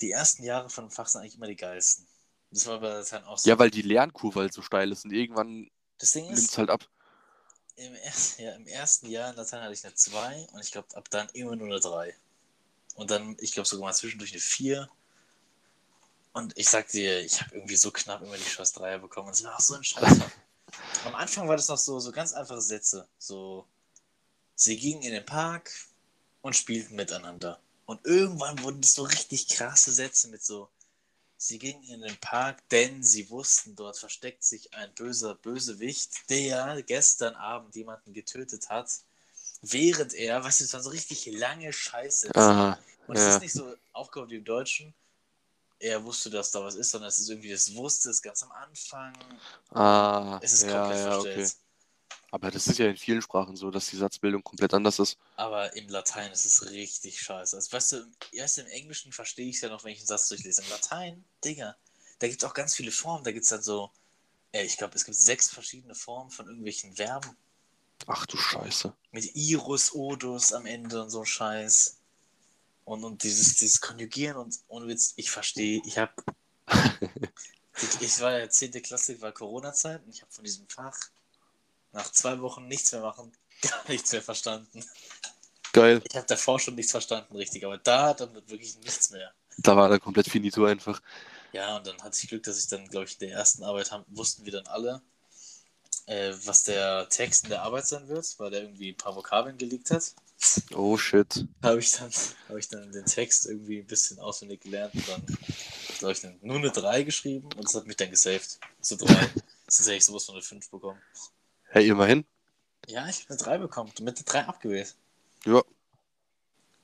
[0.00, 2.06] die ersten Jahre von dem Fach sind eigentlich immer die geilsten.
[2.50, 3.50] Das war bei Latein auch so.
[3.50, 5.68] Ja, weil die Lernkurve halt so steil ist und irgendwann
[5.98, 6.88] das Ding ist, halt ab.
[7.76, 10.96] im, ersten, ja, im ersten Jahr in Latein hatte ich eine 2 und ich glaube
[10.96, 12.14] ab dann immer nur eine 3.
[12.94, 14.88] Und dann, ich glaube sogar mal zwischendurch eine 4.
[16.32, 19.28] Und ich sag dir, ich habe irgendwie so knapp immer die scheiß Dreier bekommen.
[19.28, 20.20] Und es war auch so ein Scheiß.
[21.04, 23.08] Am Anfang war das noch so, so ganz einfache Sätze.
[23.18, 23.66] So,
[24.54, 25.72] sie gingen in den Park
[26.42, 27.60] und spielten miteinander.
[27.86, 30.68] Und irgendwann wurden das so richtig krasse Sätze mit so,
[31.38, 36.82] sie gingen in den Park, denn sie wussten, dort versteckt sich ein böser Bösewicht, der
[36.82, 38.90] gestern Abend jemanden getötet hat,
[39.62, 42.34] während er, weißt du, das waren so richtig lange Scheiße.
[42.34, 42.78] Aha.
[43.06, 43.36] Und es ja.
[43.36, 44.92] ist nicht so aufgebaut wie im Deutschen.
[45.78, 48.50] Er wusste, dass da was ist, sondern es ist irgendwie, das wusste es ganz am
[48.50, 49.12] Anfang.
[49.70, 51.38] Ah, Es ist ja, komplett ja, verstellt.
[51.38, 51.67] okay.
[52.30, 55.16] Aber das ist ja in vielen Sprachen so, dass die Satzbildung komplett anders ist.
[55.36, 57.56] Aber im Latein ist es richtig scheiße.
[57.56, 60.08] Also, weißt du, im- erst im Englischen verstehe ich es ja noch, wenn ich einen
[60.08, 60.62] Satz durchlese.
[60.62, 61.74] Im Latein, Digga,
[62.18, 63.24] da gibt es auch ganz viele Formen.
[63.24, 63.90] Da gibt es dann so,
[64.52, 67.34] äh, ich glaube, es gibt sechs verschiedene Formen von irgendwelchen Verben.
[68.06, 68.94] Ach du Scheiße.
[69.10, 71.96] Mit Irus, Odus am Ende und so Scheiß.
[72.84, 76.12] Und, und dieses, dieses Konjugieren und ohne Witz, ich verstehe, ich habe.
[77.82, 78.82] ich, ich war ja 10.
[78.82, 80.98] Klasse, war Corona-Zeit und ich habe von diesem Fach
[81.98, 83.32] nach zwei Wochen nichts mehr machen,
[83.62, 84.84] gar nichts mehr verstanden.
[85.72, 86.00] Geil.
[86.08, 89.32] Ich habe davor schon nichts verstanden, richtig, aber da dann wirklich nichts mehr.
[89.58, 91.02] Da war dann komplett finito einfach.
[91.52, 93.90] Ja, und dann hatte ich Glück, dass ich dann, glaube ich, in der ersten Arbeit
[93.90, 95.02] haben, wussten wir dann alle,
[96.06, 99.58] äh, was der Text in der Arbeit sein wird, weil der irgendwie ein paar Vokabeln
[99.58, 100.14] geleakt hat.
[100.74, 101.44] Oh shit.
[101.62, 102.10] Habe ich, dann,
[102.48, 105.38] hab ich dann den Text irgendwie ein bisschen auswendig gelernt und dann
[106.02, 108.58] habe ich nur eine 3 geschrieben und das hat mich dann gesaved.
[108.80, 109.06] So 3.
[109.68, 111.00] Sonst hätte ich sowas von eine 5 bekommen.
[111.70, 112.24] Hey, immerhin.
[112.86, 114.96] Ja, ich habe eine 3 bekommen und mit der 3 abgewählt.
[115.44, 115.62] Ja.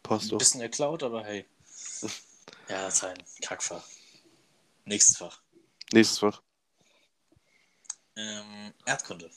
[0.02, 0.38] Passt Ein doch.
[0.38, 1.46] bisschen geklaut, aber hey.
[2.68, 3.84] Ja, das ist ein Kackfach.
[4.86, 5.40] Nächstes Fach.
[5.92, 6.42] Nächstes Fach.
[8.16, 9.30] Ähm, Erdkunde.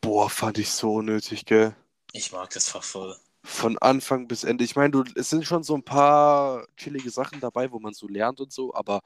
[0.00, 1.74] Boah, fand ich so nötig, gell?
[2.12, 3.16] Ich mag das Fach voll.
[3.44, 4.64] Von Anfang bis Ende.
[4.64, 8.08] Ich meine, du, es sind schon so ein paar chillige Sachen dabei, wo man so
[8.08, 9.02] lernt und so, aber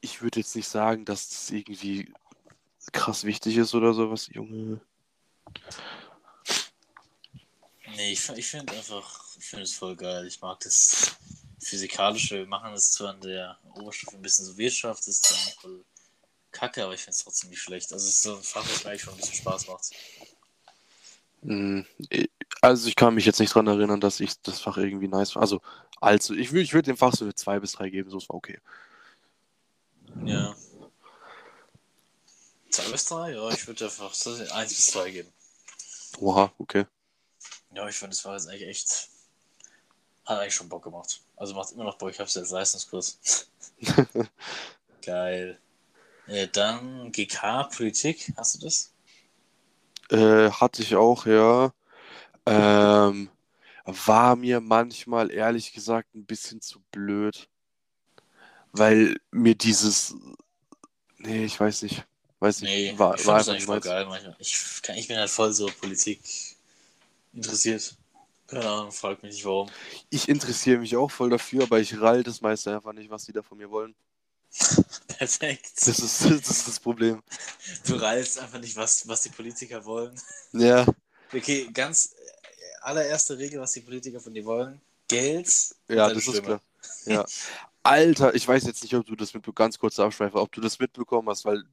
[0.00, 2.12] ich würde jetzt nicht sagen, dass das irgendwie
[2.90, 4.80] krass wichtig ist oder sowas, Junge.
[7.96, 10.26] Nee, ich, ich finde einfach, ich finde es voll geil.
[10.26, 11.14] Ich mag das
[11.60, 12.36] Physikalische.
[12.38, 15.84] Wir machen das zwar in der Oberstufe ein bisschen so Wirtschaft, das ist zwar voll
[16.50, 17.92] kacke, aber ich finde es trotzdem nicht schlecht.
[17.92, 19.90] Also es ist so ein Fach, das mir eigentlich schon ein bisschen Spaß macht.
[22.10, 25.34] Ich- Also ich kann mich jetzt nicht dran erinnern, dass ich das Fach irgendwie nice
[25.34, 25.42] war.
[25.42, 25.60] Also,
[26.00, 28.28] also ich würde ich würd dem Fach so eine 2 bis 3 geben, so ist
[28.28, 28.58] war okay.
[30.24, 30.54] Ja.
[32.72, 33.32] Zwei bis drei?
[33.34, 34.12] Ja, ich würde einfach
[34.52, 35.32] eins bis zwei geben.
[36.18, 36.86] Oha, okay.
[37.74, 39.08] Ja, ich finde, das war jetzt eigentlich echt.
[40.26, 41.22] Hat eigentlich schon Bock gemacht.
[41.36, 43.18] Also macht immer noch Bock, ich hab's jetzt Leistungskurs.
[45.02, 45.60] Geil.
[46.26, 48.92] Äh, dann GK Politik, hast du das?
[50.10, 51.72] Äh, hatte ich auch, ja.
[52.46, 53.30] Ähm,
[53.86, 57.48] war mir manchmal ehrlich gesagt ein bisschen zu blöd.
[58.72, 60.14] weil mir dieses.
[61.18, 62.04] Nee, ich weiß nicht.
[62.42, 62.70] Weiß nicht.
[62.70, 64.36] Nee, war, ich war einfach nicht geil manchmal.
[64.38, 66.20] Ich, kann, ich bin halt voll so Politik
[67.32, 67.96] interessiert.
[68.46, 69.70] Keine Ahnung, frag mich nicht warum.
[70.10, 73.32] Ich interessiere mich auch voll dafür, aber ich rall das meiste einfach nicht, was die
[73.32, 73.94] da von mir wollen.
[75.06, 75.70] Perfekt.
[75.76, 77.22] Das ist das, ist das Problem.
[77.86, 80.20] Du reißt einfach nicht, was, was die Politiker wollen.
[80.52, 80.84] Ja,
[81.34, 84.80] Okay, ganz äh, allererste Regel, was die Politiker von dir wollen.
[85.08, 85.48] Geld.
[85.88, 86.42] ja, das ist Stimme.
[86.42, 86.60] klar.
[87.06, 87.24] Ja.
[87.84, 90.78] Alter, ich weiß jetzt nicht, ob du das mitbekommen ganz kurz Abschweife, ob du das
[90.78, 91.64] mitbekommen hast, weil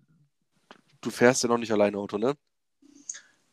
[1.01, 2.35] du fährst ja noch nicht alleine Auto, ne?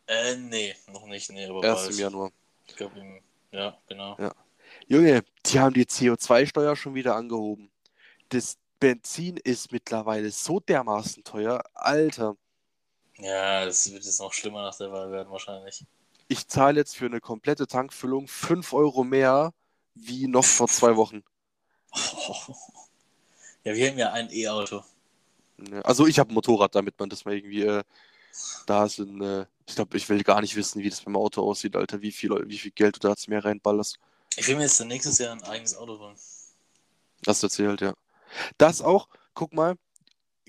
[0.06, 1.30] Äh, nee, noch nicht.
[1.30, 1.94] Nee, aber Erst bald.
[1.94, 2.32] im Januar.
[2.66, 3.20] Ich glaube, im.
[3.50, 4.16] Ja, genau.
[4.18, 4.32] Ja.
[4.88, 7.70] Junge, die haben die CO2-Steuer schon wieder angehoben.
[8.28, 11.62] Das Benzin ist mittlerweile so dermaßen teuer.
[11.74, 12.36] Alter,
[13.18, 15.84] Ja, das wird jetzt noch schlimmer nach der Wahl werden, wahrscheinlich.
[16.28, 19.52] ich zahle jetzt für eine komplette Tankfüllung 5 Euro mehr
[19.94, 21.24] wie noch vor zwei Wochen.
[23.64, 24.84] Ja, wir haben ja ein E-Auto.
[25.56, 27.82] Ne, Also ich habe ein Motorrad, damit man das mal irgendwie äh,
[28.66, 29.20] da sind.
[29.20, 32.12] Äh, ich glaube, ich will gar nicht wissen, wie das beim Auto aussieht, Alter, wie
[32.12, 33.98] viel, wie viel Geld du da jetzt mehr reinballerst.
[34.36, 36.16] Ich will mir jetzt nächstes Jahr ein eigenes Auto holen.
[37.22, 37.94] Das erzählt, ja.
[38.58, 39.76] Das auch, guck mal,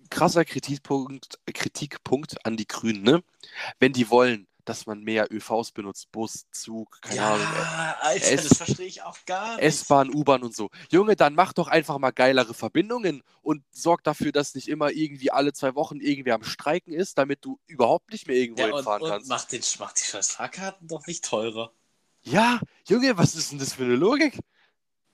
[0.10, 3.24] krasser Kritikpunkt, Kritikpunkt an die Grünen, ne?
[3.80, 8.32] Wenn die wollen, dass man mehr ÖVs benutzt, Bus, Zug, keine ja, Ahnung, äh, Alter,
[8.32, 9.64] S- das verstehe ich auch gar nicht.
[9.64, 10.70] S-Bahn, U-Bahn und so.
[10.92, 15.32] Junge, dann mach doch einfach mal geilere Verbindungen und sorg dafür, dass nicht immer irgendwie
[15.32, 18.76] alle zwei Wochen irgendwie am Streiken ist, damit du überhaupt nicht mehr irgendwo ja, und,
[18.76, 19.30] hinfahren und kannst.
[19.30, 21.72] macht, den, macht die scheiß Fahrkarten doch nicht teurer.
[22.24, 24.38] Ja, Junge, was ist denn das für eine Logik?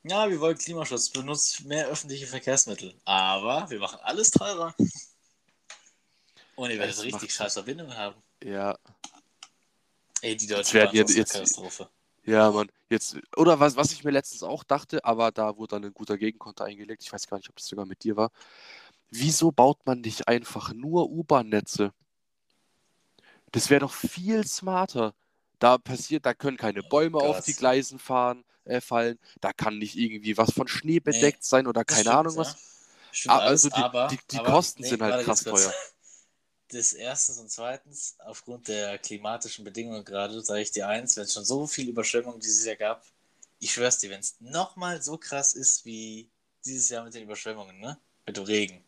[0.03, 2.93] Ja, wir wollen Klimaschutz, benutzt mehr öffentliche Verkehrsmittel.
[3.05, 4.73] Aber wir machen alles teurer.
[6.55, 8.15] Und ihr werdet richtig scheiß Verbindungen haben.
[8.43, 8.77] Ja,
[10.23, 11.89] Ey, die Deutsche Bahn ist jetzt- Katastrophe.
[12.25, 12.71] ja, Mann.
[12.89, 16.17] Jetzt, oder was, was ich mir letztens auch dachte, aber da wurde dann ein guter
[16.17, 17.03] Gegenkonter eingelegt.
[17.03, 18.31] Ich weiß gar nicht, ob das sogar mit dir war.
[19.09, 21.91] Wieso baut man nicht einfach nur U-Bahn-Netze?
[23.51, 25.13] Das wäre doch viel smarter.
[25.59, 27.47] Da passiert, da können keine Bäume auf Gott.
[27.47, 29.19] die Gleisen fahren, äh, fallen.
[29.41, 32.53] Da kann nicht irgendwie was von Schnee bedeckt sein oder keine stimmt, Ahnung was.
[32.53, 32.57] Ja.
[33.11, 35.73] Stimmt Ah, alles, also die- aber, die- die aber, Kosten sind halt krass teuer.
[36.73, 41.33] Das erstens und zweitens, aufgrund der klimatischen Bedingungen gerade, sage ich dir eins, wenn es
[41.33, 43.05] schon so viel Überschwemmung dieses Jahr gab,
[43.59, 46.29] ich schwör's dir, wenn es nochmal so krass ist wie
[46.65, 47.97] dieses Jahr mit den Überschwemmungen, ne?
[48.25, 48.83] Mit dem Regen.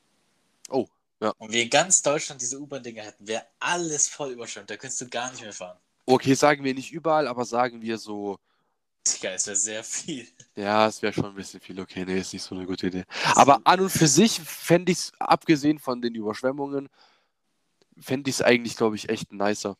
[0.69, 0.87] Oh,
[1.21, 1.31] ja.
[1.37, 4.69] Und wir in ganz Deutschland diese U-Bahn-Dinger hätten, wäre alles voll überschwemmt.
[4.69, 5.77] Da könntest du gar nicht mehr fahren.
[6.07, 8.39] Okay, sagen wir nicht überall, aber sagen wir so,
[9.07, 10.27] Digga, es wäre sehr viel.
[10.55, 11.79] ja, es wäre schon ein bisschen viel.
[11.79, 13.05] Okay, nee, ist nicht so eine gute Idee.
[13.35, 16.89] Aber an und für sich fände ich es, abgesehen von den Überschwemmungen,
[17.99, 19.77] fände ich es eigentlich, glaube ich, echt nicer.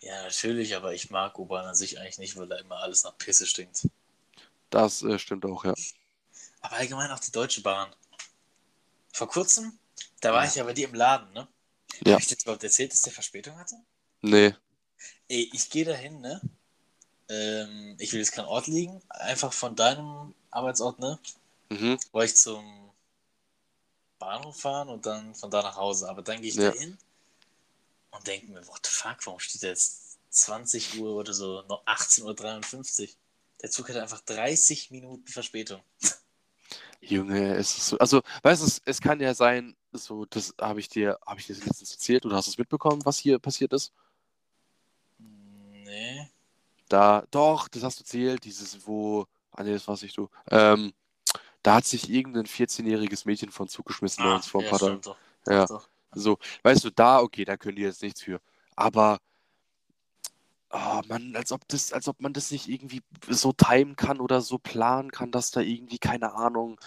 [0.00, 3.16] Ja, natürlich, aber ich mag U-Bahn an sich eigentlich nicht, weil da immer alles nach
[3.18, 3.88] Pisse stinkt.
[4.70, 5.74] Das äh, stimmt auch, ja.
[6.60, 7.94] Aber allgemein auch die Deutsche Bahn.
[9.12, 9.78] Vor kurzem,
[10.20, 10.48] da war Ja.
[10.48, 11.48] ich ja bei dir im Laden, ne?
[12.04, 12.14] Ja.
[12.14, 13.76] Hab ich dir überhaupt erzählt, dass der Verspätung hatte?
[14.20, 14.54] Nee.
[15.28, 16.40] Ey, ich gehe dahin, ne?
[17.28, 21.18] Ähm, ich will jetzt keinen Ort liegen, einfach von deinem Arbeitsort, ne?
[21.70, 21.98] Mhm.
[22.12, 22.85] Wollte ich zum
[24.18, 26.08] Bahnhof fahren und dann von da nach Hause.
[26.08, 26.70] Aber dann gehe ich Ja.
[26.70, 26.96] da hin
[28.10, 31.84] und denke mir, what the fuck, warum steht da jetzt 20 Uhr oder so, noch
[31.86, 33.14] 18.53 Uhr?
[33.62, 35.80] Der Zug hat einfach 30 Minuten Verspätung.
[37.00, 37.98] Junge, es ist so.
[37.98, 41.46] Also, weißt du, es, es kann ja sein, so, das habe ich dir, habe ich
[41.46, 43.92] dir das letztens erzählt oder hast du es mitbekommen, was hier passiert ist?
[45.18, 46.28] Nee.
[46.88, 50.28] Da, doch, das hast du erzählt, dieses, wo, ah nee, das war's nicht du.
[50.50, 50.92] Ähm,
[51.66, 54.78] da hat sich irgendein 14-jähriges Mädchen von Zug geschmissen bei uns vor ein ja, paar
[54.78, 55.00] Tagen.
[55.48, 55.66] Ja.
[55.66, 55.88] Doch.
[56.12, 58.40] So, weißt du, da, okay, da können die jetzt nichts für.
[58.76, 59.18] Aber,
[60.70, 64.42] oh Mann, als ob das, als ob man das nicht irgendwie so timen kann oder
[64.42, 66.80] so planen kann, dass da irgendwie, keine Ahnung.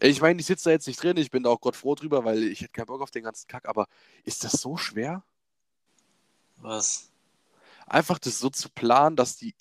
[0.00, 2.26] Ich meine, ich sitze da jetzt nicht drin, ich bin da auch Gott froh drüber,
[2.26, 3.86] weil ich hätte keinen Bock auf den ganzen Kack, aber
[4.22, 5.22] ist das so schwer?
[6.58, 7.10] Was?
[7.86, 9.54] Einfach das so zu planen, dass die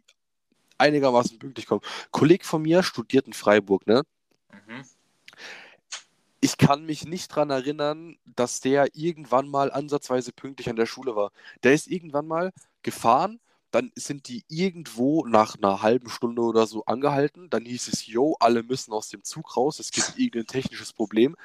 [0.80, 1.82] einigermaßen pünktlich kommen.
[1.84, 4.04] Ein Kollege von mir studiert in Freiburg, ne?
[4.52, 4.84] Mhm.
[6.42, 11.16] ich kann mich nicht dran erinnern, dass der irgendwann mal ansatzweise pünktlich an der Schule
[11.16, 11.32] war.
[11.64, 13.40] Der ist irgendwann mal gefahren,
[13.72, 17.50] dann sind die irgendwo nach einer halben Stunde oder so angehalten.
[17.50, 21.36] Dann hieß es, yo, alle müssen aus dem Zug raus, es gibt irgendein technisches Problem.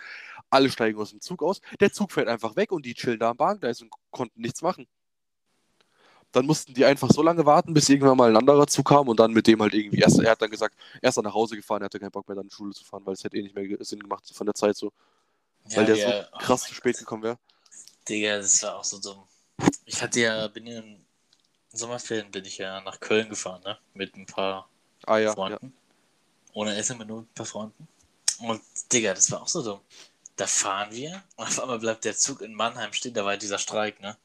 [0.51, 1.61] Alle steigen aus dem Zug aus.
[1.81, 4.87] Der Zug fährt einfach weg und die chillen da am Bahngleis und konnten nichts machen.
[6.35, 9.19] Dann mussten die einfach so lange warten, bis irgendwann mal ein anderer Zug kam und
[9.19, 11.57] dann mit dem halt irgendwie erst, er hat dann gesagt, er ist dann nach Hause
[11.57, 13.37] gefahren, er hatte keinen Bock mehr dann in die Schule zu fahren, weil es hätte
[13.37, 14.93] eh nicht mehr Sinn gemacht von der Zeit so.
[15.75, 17.01] weil der ja, so krass oh zu spät Gott.
[17.01, 17.39] gekommen wäre.
[18.09, 19.23] Digga, das war auch so dumm.
[19.87, 21.01] Ich hatte ja, bin ja in
[21.73, 23.79] Sommerferien bin ich ja nach Köln gefahren, ne?
[23.95, 24.69] Mit ein paar
[25.07, 25.33] Ah ja, ja.
[25.33, 25.73] Freunden.
[26.53, 27.89] Ohne Essen, mit nur ein paar Freunden.
[28.41, 29.81] Und Digga, das war auch so dumm.
[30.37, 33.59] Da fahren wir und auf einmal bleibt der Zug in Mannheim stehen, da war dieser
[33.59, 34.17] Streik, ne?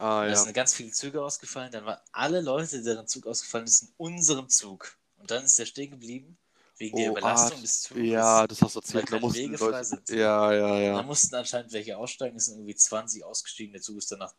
[0.00, 0.36] Ah, Da ja.
[0.36, 4.48] sind ganz viele Züge ausgefallen, dann waren alle Leute, deren Zug ausgefallen ist, in unserem
[4.48, 4.96] Zug.
[5.18, 6.38] Und dann ist der stehen geblieben,
[6.78, 8.06] wegen der Oh, Überlastung ah, des Zuges.
[8.08, 9.12] Ja, das hast du erzählt.
[9.12, 9.84] Da mussten Leute...
[9.84, 10.08] sind.
[10.08, 11.02] Ja, ja, Da ja.
[11.02, 14.34] mussten anscheinend welche aussteigen, es sind irgendwie 20 ausgestiegen, der Zug ist dann nach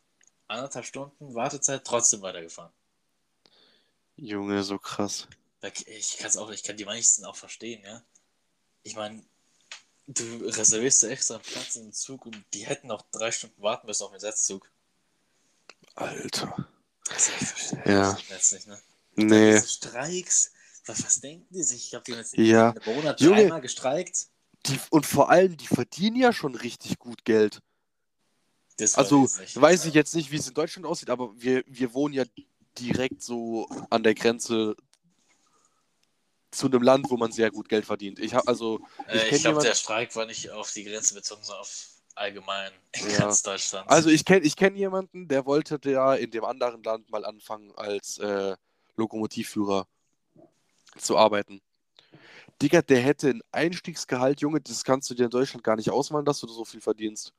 [0.48, 2.72] anderthalb Stunden Wartezeit trotzdem weitergefahren.
[4.16, 5.28] Junge, so krass.
[5.60, 8.02] Da- Ich kann es auch, ich kann die meisten auch verstehen, ja.
[8.84, 9.24] Ich meine,
[10.08, 13.86] du reservierst dir extra einen Platz im Zug und die hätten noch drei Stunden warten
[13.88, 14.70] müssen auf den Setzzug.
[15.94, 16.68] Alter.
[17.08, 18.12] Ich verstehe Ja.
[18.12, 18.78] das jetzt nicht, ne?
[19.14, 19.60] Nee.
[19.60, 20.52] Streiks,
[20.86, 21.84] was, was denken die sich?
[21.84, 22.74] Ich glaube, die haben jetzt Ja.
[22.86, 23.42] Monat Junge.
[23.42, 24.28] dreimal gestreikt.
[24.66, 27.60] Die, und vor allem, die verdienen ja schon richtig gut Geld.
[28.78, 29.60] Das Also, weiß ich nicht.
[29.60, 32.24] weiß ich jetzt nicht, wie es in Deutschland aussieht, aber wir, wir wohnen ja
[32.78, 34.74] direkt so an der Grenze
[36.50, 38.18] zu einem Land, wo man sehr gut Geld verdient.
[38.18, 41.14] Ich habe also, Äh, ich ich kenn glaube, der Streik war nicht auf die Grenze
[41.14, 43.18] bezogen, sondern auf allgemein in Ja.
[43.18, 43.88] ganz Deutschland.
[43.88, 47.72] also ich kenne ich kenn jemanden, der wollte ja in dem anderen Land mal anfangen
[47.76, 48.56] als äh,
[48.96, 49.86] Lokomotivführer
[50.98, 51.60] zu arbeiten.
[52.60, 56.24] Digga, der hätte ein Einstiegsgehalt, Junge, das kannst du dir in Deutschland gar nicht ausmalen,
[56.24, 57.32] dass du so viel verdienst.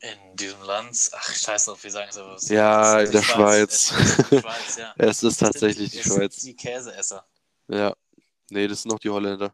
[0.00, 2.34] in diesem Land, ach, scheiß drauf, wir sagen aber.
[2.36, 3.90] es Ja, in die der Schweiz.
[3.90, 4.94] Es ist die Schweiz, ja.
[4.98, 6.36] Es ist tatsächlich die Es sind Schweiz.
[6.36, 7.26] Die Käseesser.
[7.66, 7.94] Ja.
[8.50, 9.52] Nee, das sind noch die Holländer.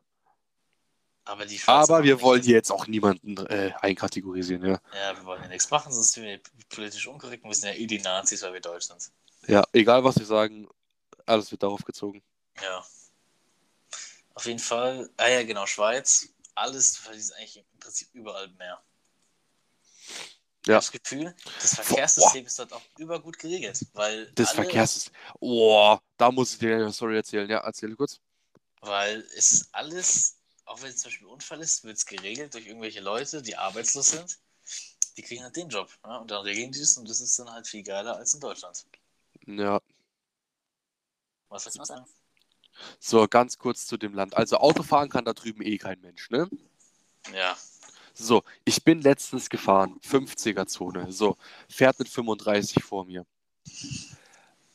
[1.27, 4.81] Aber Aber wir wollen hier jetzt auch niemanden äh, einkategorisieren, ja.
[4.95, 7.45] Ja, wir wollen ja nichts machen, sonst sind wir politisch unkorrekt.
[7.45, 9.11] Wir sind ja eh die Nazis, weil wir Deutsch sind.
[9.47, 10.69] Ja, egal was wir sagen,
[11.25, 12.23] alles wird darauf gezogen.
[12.63, 12.85] Ja.
[14.35, 16.29] Auf jeden Fall, ah ja, genau, Schweiz.
[16.55, 18.83] Alles, du eigentlich im Prinzip überall mehr.
[20.63, 20.75] Ich Ja.
[20.77, 25.11] habe das Gefühl, das Verkehrssystem ist dort auch übergut geregelt, weil Das alle, Verkehrs...
[25.41, 27.49] Oh, da muss ich dir eine Story erzählen.
[27.49, 28.21] Ja, erzähl kurz.
[28.81, 32.55] Weil es ist alles, auch wenn es zum Beispiel ein Unfall ist, wird es geregelt
[32.55, 34.39] durch irgendwelche Leute, die arbeitslos sind.
[35.17, 35.91] Die kriegen halt den Job.
[36.05, 36.19] Ja?
[36.19, 38.85] Und dann regeln die das und das ist dann halt viel geiler als in Deutschland.
[39.47, 39.81] Ja,
[41.49, 42.07] Was willst du noch sagen?
[42.99, 44.37] so ganz kurz zu dem Land.
[44.37, 46.49] Also Autofahren kann da drüben eh kein Mensch, ne?
[47.33, 47.57] Ja.
[48.13, 51.13] So, ich bin letztens gefahren, 50er-Zone.
[51.13, 51.37] So,
[51.69, 53.27] fährt mit 35 vor mir.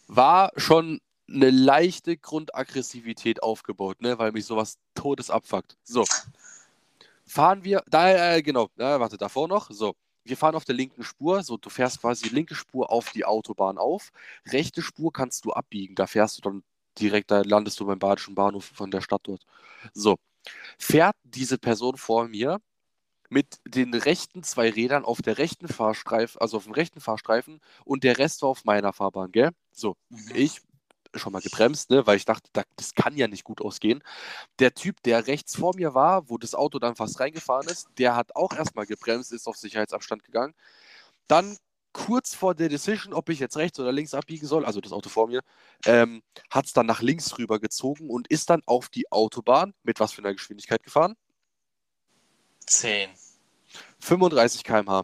[0.07, 5.77] War schon eine leichte Grundaggressivität aufgebaut, ne, weil mich sowas todes abfuckt.
[5.83, 6.05] So.
[7.25, 9.69] Fahren wir, da, äh, genau, äh, warte, davor noch.
[9.69, 11.43] So, wir fahren auf der linken Spur.
[11.43, 14.11] So, du fährst quasi linke Spur auf die Autobahn auf.
[14.47, 15.95] Rechte Spur kannst du abbiegen.
[15.95, 16.63] Da fährst du dann
[16.97, 19.45] direkt, da landest du beim Badischen Bahnhof von der Stadt dort.
[19.93, 20.17] So,
[20.77, 22.59] fährt diese Person vor mir
[23.29, 28.03] mit den rechten zwei Rädern auf der rechten Fahrstreifen, also auf dem rechten Fahrstreifen und
[28.03, 29.51] der Rest war auf meiner Fahrbahn, gell?
[29.71, 30.31] So, Mhm.
[30.33, 30.61] ich
[31.15, 34.03] schon mal gebremst, ne, weil ich dachte, da, das kann ja nicht gut ausgehen.
[34.59, 38.15] Der Typ, der rechts vor mir war, wo das Auto dann fast reingefahren ist, der
[38.15, 40.53] hat auch erstmal gebremst, ist auf Sicherheitsabstand gegangen.
[41.27, 41.57] Dann
[41.91, 45.09] kurz vor der Decision, ob ich jetzt rechts oder links abbiegen soll, also das Auto
[45.09, 45.41] vor mir,
[45.85, 49.99] ähm, hat es dann nach links rüber gezogen und ist dann auf die Autobahn mit
[49.99, 51.15] was für einer Geschwindigkeit gefahren?
[52.67, 53.09] 10.
[53.99, 55.03] 35 km/h.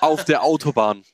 [0.00, 1.04] Auf der Autobahn.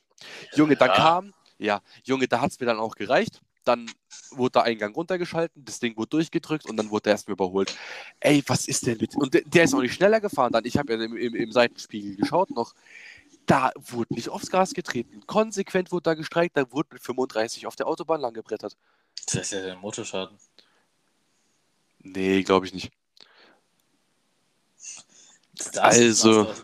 [0.53, 0.93] Junge, da Ja.
[0.93, 3.41] kam, ja, Junge, da hat es mir dann auch gereicht.
[3.69, 3.85] Dann
[4.31, 7.77] wurde der Eingang runtergeschalten, das Ding wurde durchgedrückt und dann wurde er erstmal überholt.
[8.19, 9.15] Ey, was ist denn mit.
[9.15, 10.65] Und der, der ist auch nicht schneller gefahren dann.
[10.65, 12.73] Ich habe ja im, im, im Seitenspiegel geschaut noch.
[13.45, 15.21] Da wurde nicht aufs Gas getreten.
[15.27, 18.75] Konsequent wurde da gestreikt, da wurde mit 35 auf der Autobahn langgebrettert.
[19.27, 20.35] Das ist ja der Motorschaden.
[21.99, 22.91] Nee, glaube ich nicht.
[25.77, 26.55] Also,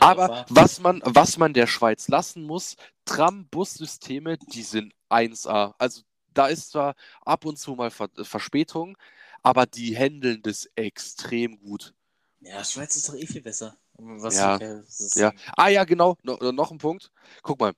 [0.00, 5.74] Aber was man, was man der Schweiz lassen muss, Tram-Bus-Systeme, die sind 1A.
[5.76, 6.00] Also
[6.34, 8.96] da ist zwar ab und zu mal Ver Verspätung,
[9.42, 11.94] aber die handeln das extrem gut.
[12.40, 13.76] Ja, Schweiz ist doch eh viel besser.
[13.94, 14.56] Was Ja.
[14.56, 15.22] ein System.
[15.22, 15.32] Ja.
[15.56, 17.10] Ah ja, genau, no, noch ein Punkt.
[17.42, 17.72] Guck mal,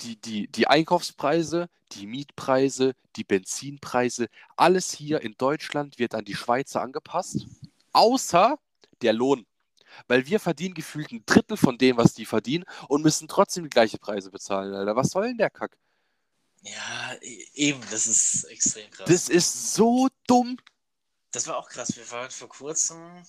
[0.00, 6.34] die, die, die Einkaufspreise, die Mietpreise, die Benzinpreise, alles hier in Deutschland wird an die
[6.34, 7.46] Schweizer angepasst,
[7.92, 8.58] außer
[9.02, 9.46] der Lohn.
[10.08, 13.70] Weil wir verdienen gefühlt ein Drittel von dem, was die verdienen und müssen trotzdem die
[13.70, 14.96] gleiche Preise bezahlen, Alter.
[14.96, 15.76] Was soll denn der Kack?
[16.62, 19.08] Ja, e- eben, das ist extrem krass.
[19.08, 20.56] Das ist so dumm.
[21.32, 21.96] Das war auch krass.
[21.96, 23.24] Wir waren vor kurzem.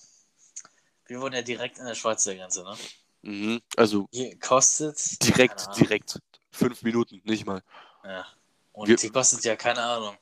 [1.06, 2.76] Wir wohnen ja direkt an der Schweizer Grenze, ne?
[3.22, 3.60] Mhm.
[3.76, 5.22] Also Hier kostet.
[5.22, 6.18] direkt, direkt.
[6.52, 7.62] Fünf Minuten, nicht mal.
[8.04, 8.26] Ja.
[8.72, 10.16] Und Wir- die kostet ja, keine Ahnung.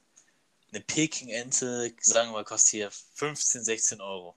[0.73, 4.37] Eine Peking-Ente, sagen wir mal, kostet hier 15, 16 Euro.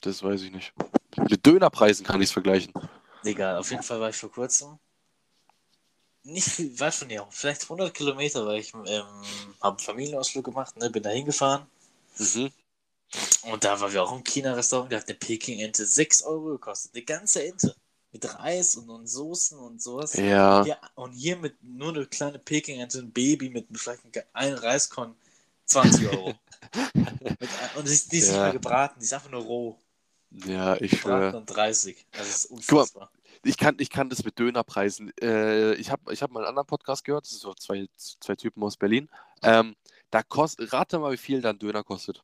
[0.00, 0.72] Das weiß ich nicht.
[1.28, 2.72] Mit Dönerpreisen kann ich es vergleichen.
[3.22, 4.78] Egal, auf jeden Fall war ich vor kurzem.
[6.22, 8.82] Nicht viel weit von hier, vielleicht 100 Kilometer, weil ich ähm,
[9.60, 11.66] habe einen Familienausflug gemacht, ne, bin da hingefahren.
[12.18, 12.50] Mhm.
[13.42, 16.94] Und da waren wir auch im China-Restaurant, da hat eine Peking-Ente 6 Euro gekostet.
[16.94, 17.74] Eine ganze Ente.
[18.12, 20.14] Mit Reis und, und Soßen und sowas.
[20.14, 20.64] Ja.
[20.64, 24.02] Ja, und hier mit nur eine kleine Peking-Ente, ein Baby mit vielleicht
[24.32, 25.14] einem Reiskorn,
[25.66, 26.34] 20 Euro.
[27.76, 28.38] und die ist, die ist nicht Ja.
[28.38, 29.78] mal gebraten, die ist einfach nur roh.
[30.30, 31.36] Ja, ich Gebraten schwöre.
[31.36, 32.06] und 30.
[32.12, 33.10] Das ist Guck mal, unfassbar.
[33.42, 35.12] Ich kann, ich kann das mit Dönerpreisen.
[35.20, 38.36] Äh, ich habe ich hab mal einen anderen Podcast gehört, das sind so zwei, zwei
[38.36, 39.08] Typen aus Berlin.
[39.42, 39.76] Ähm,
[40.10, 42.22] da kostet, rate mal, wie viel dann Döner kostet.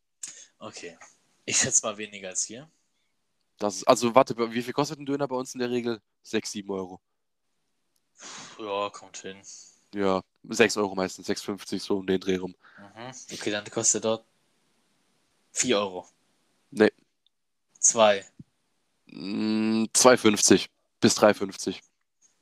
[0.58, 0.98] Okay.
[1.44, 2.68] Ich schätze mal weniger als hier.
[3.58, 6.02] Das ist, also, warte, wie viel kostet ein Döner bei uns in der Regel?
[6.22, 7.00] 6, 7 Euro.
[8.58, 9.40] Ja, kommt hin.
[9.94, 12.54] Ja, 6 Euro meistens, 6,50 so um den Dreh rum.
[12.78, 13.12] Mhm.
[13.32, 14.26] Okay, dann kostet dort
[15.52, 16.06] 4 Euro.
[16.70, 16.92] Nee.
[17.78, 18.26] 2.
[19.06, 20.68] Mm, 2,50
[21.06, 21.80] bis 3,50.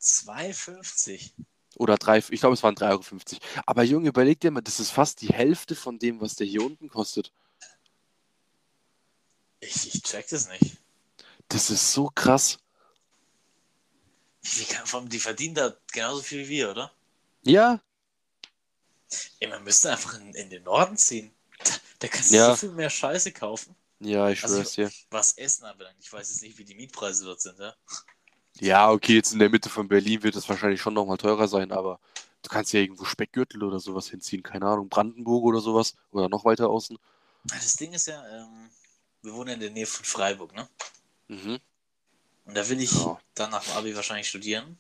[0.01, 1.33] 2,50.
[1.77, 3.43] Oder 3, ich glaube, es waren 3,50 Euro.
[3.67, 6.63] Aber Junge, überleg dir mal, das ist fast die Hälfte von dem, was der hier
[6.65, 7.33] unten kostet.
[9.61, 10.79] Ich, ich check das nicht.
[11.49, 12.59] Das ist so krass.
[14.43, 16.93] Wie kann, die verdienen da genauso viel wie wir, oder?
[17.43, 17.81] Ja,
[19.39, 21.31] Ey, man müsste einfach in, in den Norden ziehen.
[21.63, 22.51] Da, da kannst du Ja.
[22.51, 23.77] so viel mehr Scheiße kaufen.
[24.01, 24.91] ja, ich Also- schwör's dir.
[25.11, 25.99] Was Essen anbelangt.
[26.01, 27.75] Ich weiß jetzt nicht, wie die Mietpreise dort sind, ja?
[28.61, 31.73] Ja, okay, jetzt in der Mitte von Berlin wird es wahrscheinlich schon nochmal teurer sein,
[31.73, 31.99] aber
[32.43, 36.45] du kannst ja irgendwo Speckgürtel oder sowas hinziehen, keine Ahnung, Brandenburg oder sowas oder noch
[36.45, 36.97] weiter außen.
[37.45, 38.71] Das Ding ist ja, ähm,
[39.23, 40.69] wir wohnen in der Nähe von Freiburg, ne?
[41.29, 41.59] Mhm.
[42.45, 43.19] Und da will ich Ja.
[43.35, 44.79] dann nach dem Abi wahrscheinlich studieren.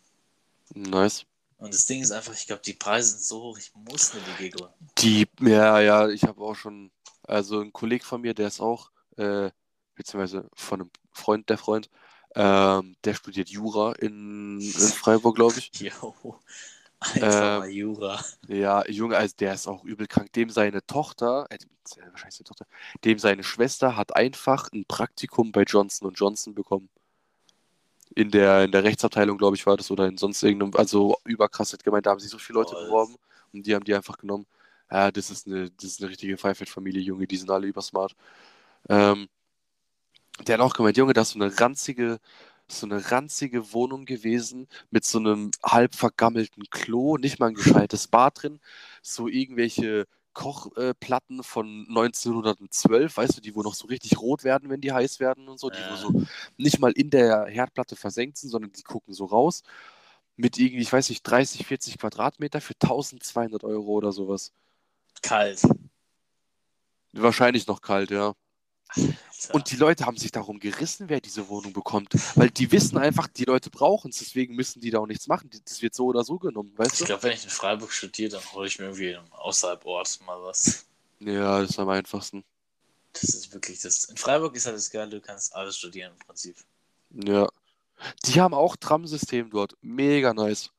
[0.74, 1.24] Nice.
[1.58, 4.22] Und das Ding ist einfach, ich glaube, die Preise sind so hoch, ich muss eine
[4.26, 4.74] WG gründen.
[4.98, 6.90] Die, ja, ja, ich habe auch schon,
[7.22, 9.50] also ein Kollege von mir, der ist auch, äh,
[9.94, 11.88] beziehungsweise von einem Freund, der Freund,
[12.34, 15.72] ähm, der studiert Jura in, in Freiburg, glaube ich.
[15.78, 16.40] Jo,
[17.00, 18.20] einfach Ähm, mal Jura.
[18.48, 20.32] Ja, Junge, also der ist auch übel krank.
[20.34, 21.58] Dem seine Tochter, äh,
[22.10, 22.66] wahrscheinlich seine Tochter,
[23.04, 26.90] dem seine Schwester hat einfach ein Praktikum bei Johnson Johnson bekommen.
[28.16, 31.72] In der, in der Rechtsabteilung, glaube ich, war das, oder in sonst irgendeinem, also überkrass
[31.72, 32.84] hat gemeint, da haben sich so viele Leute Voll.
[32.86, 33.16] beworben
[33.52, 34.46] und die haben die einfach genommen.
[34.90, 38.14] Ja, das ist eine, das ist eine richtige Pfeifeld-Familie, Junge, die sind alle übersmart.
[38.88, 39.28] Ähm,
[40.46, 42.18] der hat auch gemeint, Junge, das ist so eine ranzige,
[42.68, 48.08] so eine ranzige Wohnung gewesen mit so einem halb vergammelten Klo, nicht mal ein gescheites
[48.08, 48.60] Bad drin,
[49.02, 54.80] so irgendwelche Kochplatten von 1912, weißt du, die wo noch so richtig rot werden, wenn
[54.80, 56.26] die heiß werden und so, die wo so
[56.56, 59.62] nicht mal in der Herdplatte versenkt sind, sondern die gucken so raus
[60.36, 64.52] mit irgendwie, ich weiß nicht, 30, 40 Quadratmeter für 1200 Euro oder sowas.
[65.22, 65.62] Kalt.
[67.12, 68.34] Wahrscheinlich noch kalt, ja.
[69.52, 72.14] Und die Leute haben sich darum gerissen, wer diese Wohnung bekommt.
[72.36, 75.50] Weil die wissen einfach, die Leute brauchen es, deswegen müssen die da auch nichts machen.
[75.64, 77.04] Das wird so oder so genommen, weißt ich du?
[77.06, 80.86] glaube, wenn ich in Freiburg studiere, dann hole ich mir irgendwie außerhalb Ort mal was.
[81.20, 82.44] Ja, das ist am einfachsten.
[83.12, 84.04] Das ist wirklich das.
[84.04, 86.56] In Freiburg ist halt das Geile, du kannst alles studieren im Prinzip.
[87.10, 87.48] Ja.
[88.24, 89.76] Die haben auch Tram-System dort.
[89.80, 90.70] Mega nice.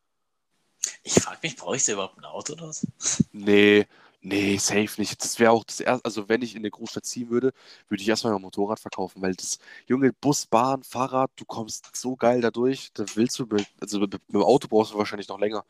[1.04, 2.86] Ich frage mich, brauche ich da überhaupt ein Auto dort?
[3.32, 3.88] Nee,
[4.26, 5.24] nee, safe nicht.
[5.24, 7.54] Das wäre auch das erste, also wenn ich in der Großstadt ziehen würde,
[7.88, 12.16] würde ich erstmal mein Motorrad verkaufen, weil das junge Bus, Bahn, Fahrrad, du kommst so
[12.16, 15.40] geil dadurch, da willst du, mit- also mit, mit dem Auto brauchst du wahrscheinlich noch
[15.40, 15.64] länger.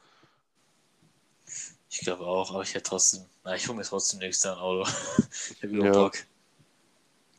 [1.90, 3.26] Ich glaube auch, aber ich hätte trotzdem.
[3.44, 4.90] Na, ich hole mir trotzdem nächstes Jahr ein Auto.
[5.52, 5.92] ich habe wieder Ja.
[5.92, 6.18] Bock.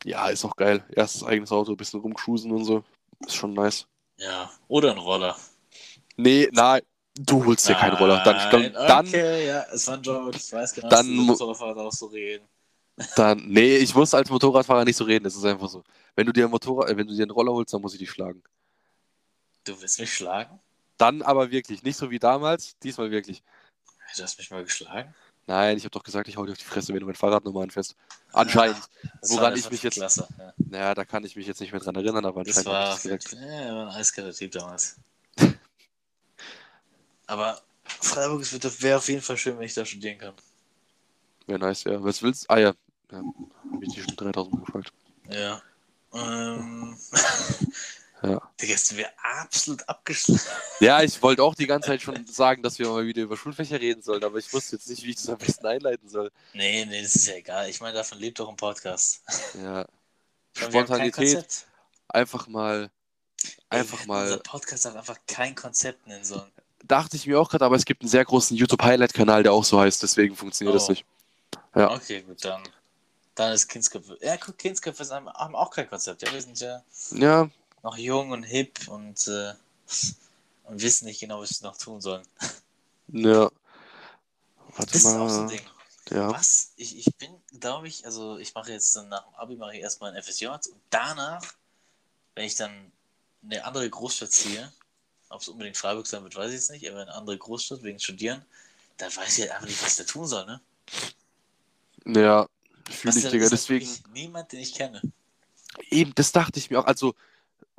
[0.03, 0.83] Ja, ist auch geil.
[0.95, 2.83] Erstes eigenes Auto, ein bisschen rumcruisen und so.
[3.25, 3.85] Ist schon nice.
[4.17, 4.49] Ja.
[4.67, 5.35] Oder ein Roller.
[6.15, 6.81] Nee, nein,
[7.19, 8.21] du holst dir keinen Roller.
[8.23, 10.35] Dann, dann, dann, okay, ja, es war ein Joke.
[10.37, 12.45] Ich weiß genau, Dann dass Motorradfahrer auch so reden.
[13.15, 15.83] dann, nee, ich muss als Motorradfahrer nicht so reden, das ist einfach so.
[16.15, 17.99] Wenn du dir ein Motorrad, äh, wenn du dir einen Roller holst, dann muss ich
[17.99, 18.41] dich schlagen.
[19.63, 20.59] Du willst mich schlagen?
[20.97, 23.43] Dann aber wirklich, nicht so wie damals, diesmal wirklich.
[24.15, 25.13] Du hast mich mal geschlagen?
[25.45, 27.45] Nein, ich habe doch gesagt, ich hau dir auf die Fresse, wenn du mein Fahrrad
[27.45, 27.95] nochmal anfährst.
[28.33, 28.77] Anscheinend.
[29.21, 30.27] Das Woran war eine ich mich jetzt- Klasse.
[30.37, 30.53] Ja.
[30.57, 32.95] Naja, da kann ich mich jetzt nicht mehr dran erinnern, aber Das anscheinend hab war,
[32.97, 33.45] ich das gesagt.
[33.49, 34.95] ja, war ein eiskalter Typ damals.
[37.27, 38.41] Aber Freiburg
[38.81, 40.33] wäre auf jeden Fall schön, wenn ich da studieren kann.
[41.45, 42.03] Wäre nice, ja.
[42.03, 42.53] Was willst du?
[42.53, 42.73] Ah ja.
[43.11, 44.93] ja hab ich dich schon 3000 Mal gefragt.
[45.29, 45.61] Ja.
[46.13, 46.97] Ähm.
[48.23, 48.41] Ja.
[48.59, 50.49] Digga, sind wir absolut abgeschlossen.
[50.79, 53.79] Ja, ich wollte auch die ganze Zeit schon sagen, dass wir mal wieder über Schulfächer
[53.79, 56.31] reden sollen, aber ich wusste jetzt nicht, wie ich das am besten einleiten soll.
[56.53, 57.69] Nee, nee, das ist ja egal.
[57.69, 59.21] Ich meine, davon lebt doch ein Podcast.
[59.61, 59.85] Ja.
[60.59, 61.67] Meine, Spontanität,
[62.07, 62.89] einfach mal,
[63.69, 66.51] Ey, einfach hätten mal, Unser Podcast darf einfach kein Konzept nennen sollen.
[66.87, 69.79] Dachte ich mir auch gerade, aber es gibt einen sehr großen YouTube-Highlight-Kanal, der auch so
[69.79, 70.89] heißt, deswegen funktioniert das Oh.
[70.89, 71.05] nicht.
[71.75, 71.95] Ja.
[71.95, 72.63] Okay, gut, dann.
[73.35, 74.17] Dann ist Kindsköpfe.
[74.21, 76.21] Ja, guck, Kindsköpfe haben haben auch kein Konzept.
[76.23, 77.49] Ja, wir sind ja Ja,
[77.83, 79.53] noch jung und hip und, äh,
[80.63, 82.25] und wissen nicht genau, was wir noch tun sollen.
[83.07, 83.49] ja.
[84.75, 85.47] Warte Das ist auch so ein mal.
[85.47, 85.61] Ding.
[86.11, 86.29] Ja.
[86.31, 86.71] Was?
[86.77, 89.81] Ich, ich bin, glaube ich, also ich mache jetzt dann nach dem Abi mache ich
[89.81, 91.43] erstmal ein FSJ und danach,
[92.35, 92.91] wenn ich dann
[93.43, 94.71] in eine andere Großstadt ziehe,
[95.29, 97.83] ob es unbedingt Freiburg sein wird, weiß ich jetzt nicht, aber in eine andere Großstadt
[97.83, 98.45] wegen Studieren,
[98.97, 100.61] dann weiß ich halt einfach nicht, was der tun soll, ne?
[102.05, 102.47] Ja,
[102.89, 103.29] fühle ich?
[103.29, 103.45] Digga.
[103.45, 105.01] Ist Deswegen, Niemand, den ich kenne.
[105.89, 106.85] eben, das dachte ich mir auch.
[106.85, 107.13] Also,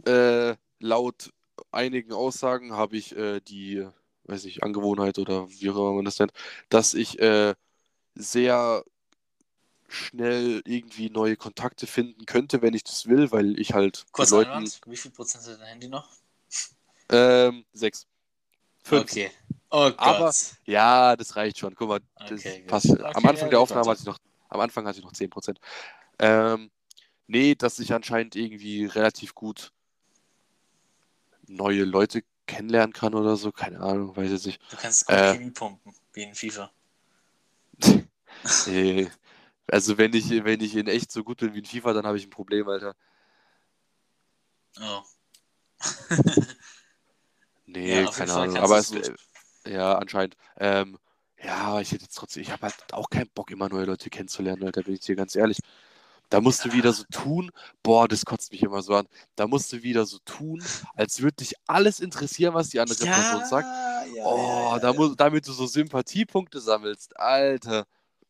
[0.04, 1.32] äh, laut
[1.72, 3.86] einigen Aussagen habe ich äh, die,
[4.24, 6.32] weiß ich, Angewohnheit oder wie auch immer man das nennt,
[6.68, 7.54] dass ich äh,
[8.14, 8.84] sehr
[9.88, 14.50] schnell irgendwie neue Kontakte finden könnte, wenn ich das will, weil ich halt Kurz Leuten.
[14.50, 16.08] Einwand, wie viel Prozent hat dein Handy noch?
[17.10, 18.06] Ähm, sechs.
[18.82, 19.02] Fünf.
[19.02, 19.30] Okay.
[19.70, 19.98] Oh Gott.
[19.98, 20.32] Aber-
[20.64, 21.74] Ja, das reicht schon.
[21.74, 22.66] Guck mal, das Okay, gut.
[22.68, 22.90] passt.
[22.90, 25.12] Okay, am Anfang ja, der gut, Aufnahme hatte ich noch, am Anfang hatte ich noch
[25.12, 25.58] 10%.
[26.18, 26.70] Ähm,
[27.26, 29.72] nee, dass ich anscheinend irgendwie relativ gut
[31.46, 33.52] neue Leute kennenlernen kann oder so.
[33.52, 34.60] Keine Ahnung, weiß jetzt nicht.
[34.70, 36.70] du kannst äh, auch Chemie pumpen, wie in FIFA.
[38.66, 39.10] Nee.
[39.66, 42.16] Also wenn ich, wenn ich in echt so gut bin wie in FIFA, dann habe
[42.16, 42.94] ich ein Problem, Alter.
[44.80, 45.02] Oh.
[47.68, 48.56] Nee, Ja, keine Ahnung.
[48.56, 49.14] Aber es, äh,
[49.66, 50.36] ja, anscheinend.
[50.58, 50.98] Ähm,
[51.42, 54.64] ja, ich hätte jetzt trotzdem, ich habe halt auch keinen Bock, immer neue Leute kennenzulernen,
[54.64, 55.58] Alter, bin ich dir ganz ehrlich.
[56.30, 57.50] Da musst du wieder so tun,
[57.82, 59.06] boah, das kotzt mich immer so an.
[59.36, 60.62] Da musst du wieder so tun,
[60.94, 63.66] als würde dich alles interessieren, was die andere Person sagt.
[64.14, 64.92] ja, Oh, ja, da ja.
[64.92, 67.86] muss, damit du so Sympathiepunkte sammelst, Alter.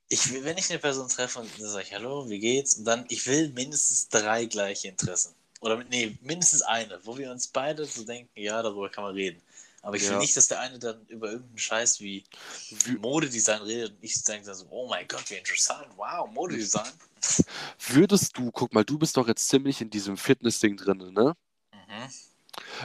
[0.08, 2.74] Ich will, wenn ich eine Person treffe und dann sage ich, hallo, wie geht's?
[2.74, 5.34] Und dann, ich will mindestens drei gleiche Interessen.
[5.60, 9.40] Oder, nee, mindestens eine, wo wir uns beide so denken, ja, darüber kann man reden.
[9.82, 10.18] Aber ich will Ja.
[10.18, 12.24] nicht, dass der eine dann über irgendeinen Scheiß wie
[12.70, 16.92] Wü- Modedesign redet und ich denke dann so, oh mein Gott, wie interessant, wow, Modedesign.
[17.88, 21.34] Würdest du, guck mal, du bist doch jetzt ziemlich in diesem Fitness-Ding drin, ne?
[21.72, 22.08] Mhm.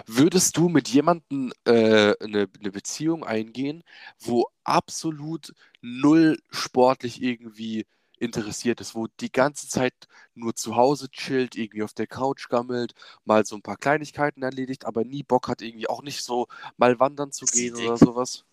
[0.06, 3.84] Würdest du mit jemandem äh, eine, eine Beziehung eingehen,
[4.20, 7.86] wo absolut null sportlich irgendwie
[8.24, 9.94] interessiert ist, wo die ganze Zeit
[10.34, 12.94] nur zu Hause chillt, irgendwie auf der Couch gammelt,
[13.26, 16.48] mal so ein paar Kleinigkeiten erledigt, aber nie Bock hat, irgendwie auch nicht so
[16.78, 18.44] mal wandern zu gehen oder sowas?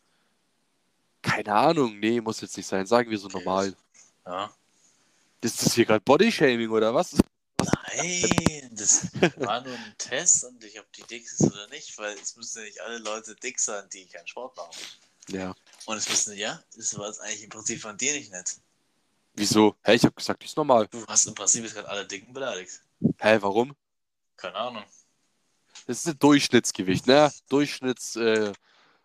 [1.22, 2.86] Keine Ahnung, nee, muss jetzt nicht sein.
[2.86, 3.38] Sagen wir so Okay.
[3.38, 3.76] normal.
[4.26, 4.52] Ja.
[5.42, 7.16] Ist das hier gerade Bodyshaming oder was?
[7.62, 12.16] Nein, das war nur ein Test und ich ob die dick ist oder nicht, weil
[12.16, 14.76] es müssen ja nicht alle Leute dick sein, die keinen Sport machen.
[15.28, 15.54] Ja.
[15.86, 18.56] Und es müssen, ja, das war jetzt eigentlich im Prinzip von dir nicht nett.
[19.40, 19.74] Wieso?
[19.82, 20.86] Hä, ich hab gesagt, die ist normal.
[20.88, 22.82] Du hast im Prinzip jetzt gerade alle Dicken beleidigt.
[23.18, 23.74] Hä, warum?
[24.36, 24.84] Keine Ahnung.
[25.86, 27.32] Das ist ein Durchschnittsgewicht, ne?
[27.48, 28.52] Durchschnitts, äh,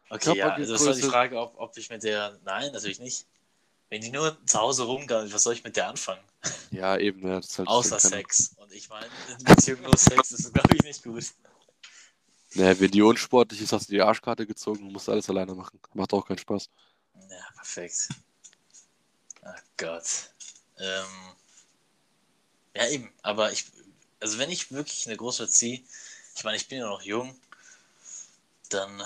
[0.10, 2.38] Okay, ja, also das war die Körpergröße- Frage, ob, ob ich mit der.
[2.44, 3.26] Nein, natürlich nicht.
[3.90, 6.22] Wenn die nur zu Hause rumgammelt, was soll ich mit der anfangen?
[6.72, 8.56] ja, eben, ja, halt Außer Sex.
[8.58, 9.08] Und ich meine,
[9.40, 11.24] in Beziehung nur Sex ist, glaube ich, nicht gut.
[12.56, 15.80] Ne, wenn die unsportlich ist, hast du die Arschkarte gezogen und musst alles alleine machen.
[15.94, 16.70] Macht auch keinen Spaß.
[17.14, 18.10] Ja, perfekt.
[19.46, 20.32] Ach Gott.
[20.80, 21.36] Ähm,
[22.76, 23.14] ja, eben.
[23.22, 23.66] Aber ich,
[24.20, 25.84] also wenn ich wirklich in eine Großstadt ziehe,
[26.36, 27.40] ich meine, ich bin ja noch jung,
[28.70, 29.02] dann,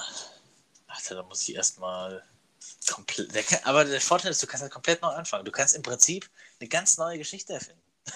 [0.88, 2.24] Alter, da muss ich erstmal
[2.90, 3.36] komplett.
[3.36, 5.46] Der aber der Vorteil ist, du kannst halt komplett neu anfangen.
[5.46, 6.30] Du kannst im Prinzip
[6.60, 7.82] eine ganz neue Geschichte erfinden.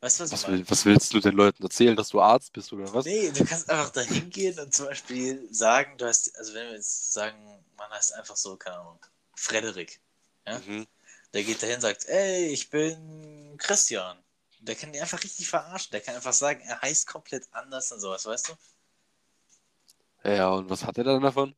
[0.00, 2.72] Weißt du, was, Was, will, was willst du den Leuten erzählen, dass du Arzt bist
[2.72, 3.04] oder was?
[3.06, 6.74] Nee, du kannst einfach da hingehen und zum Beispiel sagen, du hast, also wenn wir
[6.74, 8.98] jetzt sagen, man heißt einfach so, keine Ahnung,
[9.34, 10.00] Frederik.
[10.46, 10.58] Ja?
[10.60, 10.86] Mhm.
[11.34, 14.18] Der geht dahin und sagt, ey, ich bin Christian.
[14.60, 15.90] Der kann die einfach richtig verarschen.
[15.92, 20.28] Der kann einfach sagen, er heißt komplett anders und sowas, weißt du?
[20.30, 21.54] Ja, und was hat er dann davon?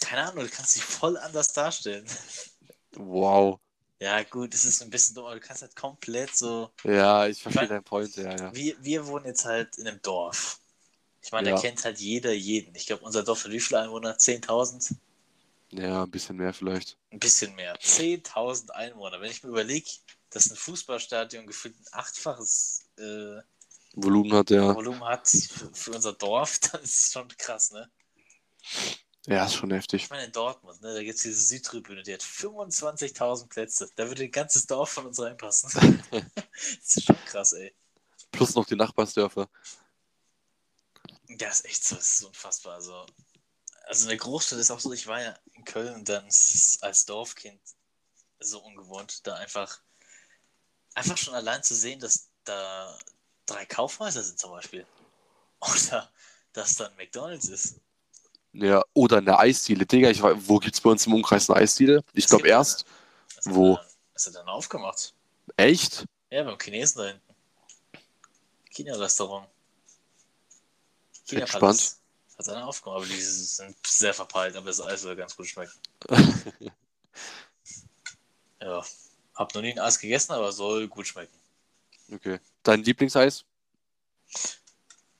[0.00, 2.06] Keine Ahnung, du kannst dich voll anders darstellen.
[2.94, 3.60] Wow.
[4.00, 6.72] Ja, gut, es ist ein bisschen dumm, aber du kannst halt komplett so.
[6.84, 8.54] Ja, ich verstehe Weil- deinen Point, ja, ja.
[8.54, 10.58] Wir, wir wohnen jetzt halt in einem Dorf.
[11.22, 11.54] Ich meine, Ja.
[11.56, 12.74] da kennt halt jeder jeden.
[12.74, 14.16] Ich glaube, unser Dorf hat wie viele Einwohner?
[14.16, 14.94] 10.000?
[15.72, 16.98] Ja, ein bisschen mehr vielleicht.
[17.10, 17.78] Ein bisschen mehr.
[17.78, 19.20] 10.000 Einwohner.
[19.20, 19.88] Wenn ich mir überlege,
[20.30, 23.40] dass ein Fußballstadion gefühlt ein achtfaches äh,
[23.94, 24.74] Volumen hat er.
[24.74, 27.90] Volumen hat für, für unser Dorf, dann ist es schon krass, ne?
[29.26, 30.04] Ja, ist schon heftig.
[30.04, 33.90] Ich meine, in Dortmund, ne, da gibt es diese Südtribüne, die hat 25.000 Plätze.
[33.96, 35.70] Da würde ein ganzes Dorf von uns reinpassen.
[36.10, 37.74] das ist schon krass, ey.
[38.32, 39.48] Plus noch die Nachbarsdörfer.
[41.28, 42.74] Ja, ist echt so, das ist unfassbar.
[42.74, 43.06] Also,
[43.90, 46.78] also eine Großstadt ist auch so, ich war ja in Köln und dann ist es
[46.80, 47.60] als Dorfkind
[48.38, 49.80] so ungewohnt, da einfach,
[50.94, 52.96] einfach schon allein zu sehen, dass da
[53.46, 54.86] drei Kaufhäuser sind zum Beispiel.
[55.58, 56.08] Oder
[56.52, 57.80] dass da ein McDonalds ist.
[58.52, 59.84] Ja, oder eine Eisdiele.
[59.84, 62.04] Digga, ich, weiß- wo gibt's bei uns im Umkreis eine Eisdiele?
[62.12, 62.84] Ich glaube erst.
[63.36, 63.76] Hat Wo?
[63.76, 63.86] hat
[64.24, 65.12] er dann aufgemacht?
[65.56, 66.04] Echt?
[66.30, 67.34] Ja, beim Chinesen da hinten.
[68.70, 69.48] China-Restaurant.
[71.26, 71.99] China-Palace.
[72.40, 75.72] Hat dann aufgemacht, aber die sind sehr verpeilt, aber das Eis soll ganz gut schmecken.
[78.62, 78.84] Ja.
[79.34, 81.34] Hab noch nie ein Eis gegessen, aber soll gut schmecken.
[82.12, 82.38] Okay.
[82.62, 83.44] Dein Lieblingseis?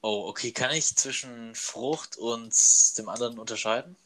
[0.03, 0.53] Oh, okay.
[0.53, 2.55] Kann ich zwischen Frucht und
[2.99, 3.97] dem anderen unterscheiden?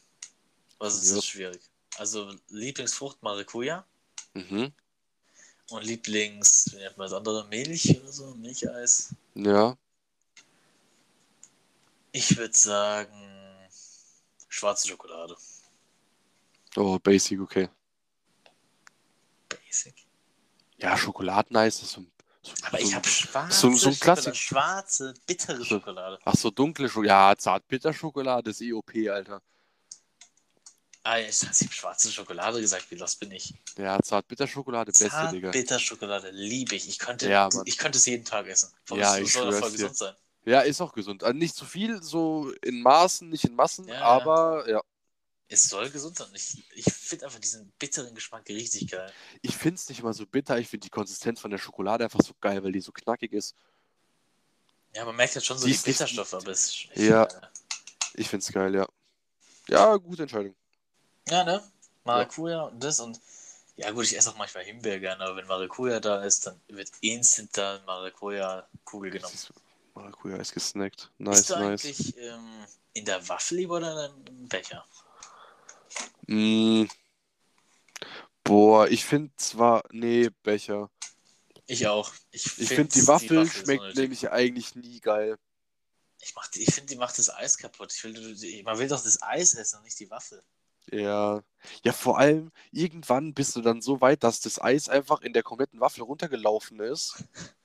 [0.78, 1.16] Was ist Ja.
[1.16, 1.60] das schwierig?
[1.96, 3.84] Also Lieblingsfrucht Maracuja
[4.34, 4.72] Mhm.
[5.70, 7.46] und Lieblings, wie nennt man das andere?
[7.48, 8.34] Milch oder so?
[8.36, 9.14] Milcheis?
[9.34, 9.76] Ja.
[12.16, 13.68] Ich würde sagen
[14.48, 15.36] schwarze Schokolade.
[16.76, 17.68] Oh, Basic, okay.
[19.48, 19.94] Basic.
[20.78, 22.12] Ja, Schokoladeneis ist so ein.
[22.42, 25.64] So, Aber so ich habe schwarze, so- so ein Klassik- schwarze, bittere.
[25.64, 26.20] Schokolade.
[26.24, 27.08] Ach so, dunkle Schokolade.
[27.32, 29.42] Ja, Zartbitterschokolade ist EOP, Alter.
[31.02, 33.54] Ah, ich habe schwarze Schokolade gesagt, wie los bin ich?
[33.76, 35.48] Ja, Zartbitterschokolade, beste, Digga.
[35.50, 36.88] Zartbitterschokolade liebe ich.
[36.88, 38.72] Ich könnte, Ja, ich könnte es jeden Tag essen.
[38.90, 40.14] Ja, das ich soll voll gesund sein.
[40.44, 41.24] Ja, ist auch gesund.
[41.24, 44.02] Also nicht zu viel, so in Maßen, nicht in Massen, Ja, ja.
[44.02, 44.82] aber ja.
[45.48, 46.28] Es soll gesund sein.
[46.34, 49.12] Ich, ich finde einfach diesen bitteren Geschmack richtig geil.
[49.42, 50.58] Ich finde es nicht mal so bitter.
[50.58, 53.54] Ich finde die Konsistenz von der Schokolade einfach so geil, weil die so knackig ist.
[54.94, 57.24] Ja, man merkt halt schon so Die die, Bitterstoffe, aber es ist Ja.
[57.26, 57.50] geil.
[58.14, 58.86] Ich finde es geil, ja.
[59.68, 60.54] Ja, gute Entscheidung.
[61.28, 61.62] Ja, ne?
[62.04, 63.20] Maracuja und das und
[63.76, 66.90] ja gut, ich esse auch manchmal Himbeer gerne, aber wenn Maracuja da ist, dann wird
[67.00, 69.34] instant da Maracuja-Kugel genommen.
[69.94, 71.10] Maracuja ist gesnackt.
[71.18, 71.84] Nice, Bist du nice.
[71.84, 74.84] eigentlich ähm, in der Waffel lieber oder im Becher?
[76.26, 76.84] Mm.
[78.42, 79.82] Boah, ich finde zwar.
[79.92, 80.90] Nee, Becher.
[81.66, 82.12] Ich auch.
[82.30, 85.38] Ich Ich find finde, die Waffel Waffel so schmeckt nämlich eigentlich nie geil.
[86.20, 87.92] Ich, mach die- ich finde, die macht das Eis kaputt.
[87.94, 90.42] Ich will, die- man will doch das Eis essen und nicht die Waffel.
[90.90, 91.42] Ja.
[91.82, 95.42] Ja, vor allem, irgendwann bist du dann so weit, dass das Eis einfach in der
[95.42, 97.24] kompletten Waffel runtergelaufen ist.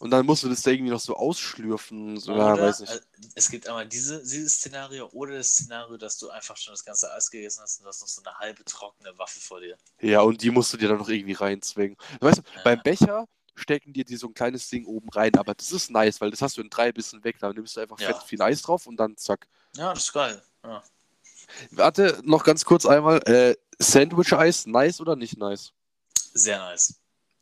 [0.00, 2.18] Und dann musst du das da irgendwie noch so ausschlürfen.
[2.18, 2.92] So, Oder, weiß nicht.
[2.92, 3.00] äh,
[3.34, 7.12] es gibt einmal diese, dieses Szenario oder das Szenario, dass du einfach schon das ganze
[7.12, 9.76] Eis gegessen hast und du hast noch so eine halbe trockene Waffel vor dir.
[10.00, 11.96] Ja, und die musst du dir dann noch irgendwie reinzwingen.
[12.20, 12.62] Weißt du, Ja.
[12.62, 13.26] beim Becher
[13.56, 16.42] stecken dir die so ein kleines Ding oben rein, aber das ist nice, weil das
[16.42, 17.36] hast du in drei Bissen weg.
[17.40, 18.12] Da nimmst du einfach Ja.
[18.14, 19.48] fett viel Eis drauf und dann zack.
[19.74, 20.40] Ja, das ist geil.
[20.62, 20.82] Ja.
[21.72, 23.18] Warte, noch ganz kurz einmal.
[23.26, 25.72] Äh, Sandwich-Eis, nice oder nicht nice?
[26.34, 26.94] Sehr nice.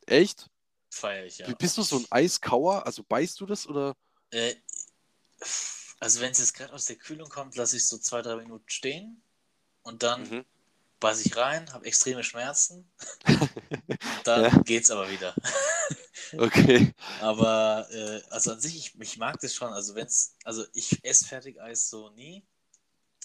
[0.07, 0.49] Echt?
[0.97, 1.53] Feier ich, ja.
[1.55, 2.85] Bist du so ein Eiskauer?
[2.85, 3.95] Also beißt du das oder?
[4.31, 4.55] Äh,
[5.99, 8.67] also wenn es jetzt gerade aus der Kühlung kommt, lasse ich so zwei, drei Minuten
[8.69, 9.21] stehen
[9.83, 10.45] und dann Mhm.
[10.99, 12.91] beiß ich rein, habe extreme Schmerzen.
[14.23, 14.61] dann Ja.
[14.63, 15.35] geht's aber wieder.
[16.37, 16.93] Okay.
[17.21, 19.71] Aber äh, also an sich, ich, ich mag das schon.
[19.71, 22.45] Also wenn's, also ich esse Fertigeis so nie.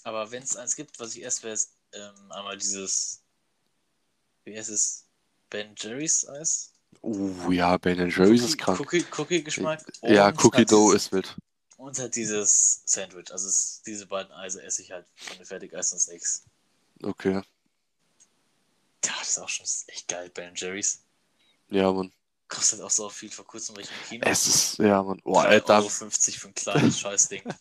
[0.03, 3.21] Aber wenn es eins gibt, was ich esse, wäre es ähm, einmal dieses,
[4.45, 5.05] wie heißt es,
[5.49, 6.72] Ben Jerry's Eis.
[7.05, 8.79] Oh ja, Ben Jerry's ist krank.
[8.79, 9.85] Cookie, Cookie Geschmack.
[10.03, 11.35] Ja, Cookie halt Dough ist wild.
[11.75, 13.29] Und halt dieses Sandwich.
[13.29, 16.45] Also es, diese beiden Eise esse ich halt von den Fertigeis und nichts.
[17.03, 17.41] Okay.
[19.03, 21.03] Ja, das ist auch schon echt geil, Ben Jerry's.
[21.69, 22.13] Ja, Mann.
[22.47, 24.25] Kostet auch so viel vor kurzem Richtung Kino.
[24.25, 25.19] Es ist, ja, Mann.
[25.25, 25.75] Boah, 3,50 Alter.
[25.75, 27.43] Euro für ein kleines Scheißding.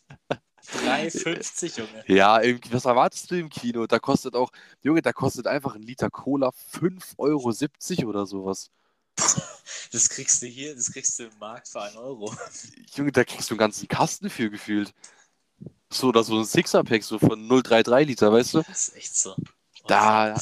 [0.63, 2.05] 3,50, Junge.
[2.07, 2.41] Ja,
[2.71, 3.89] was erwartest du im Kino?
[3.89, 8.71] Da kostet auch, Junge, da kostet einfach ein Liter Cola 5,70 Euro oder sowas.
[9.93, 12.35] Das kriegst du hier, das kriegst du im Markt für 1 Euro.
[12.95, 14.95] Junge, da kriegst du einen ganzen Kasten für gefühlt.
[15.93, 18.63] So, oder so ein Sixer-Pack, so von 0,33 Liter, weißt du?
[18.63, 19.37] Das ist echt so.
[19.87, 20.35] Da-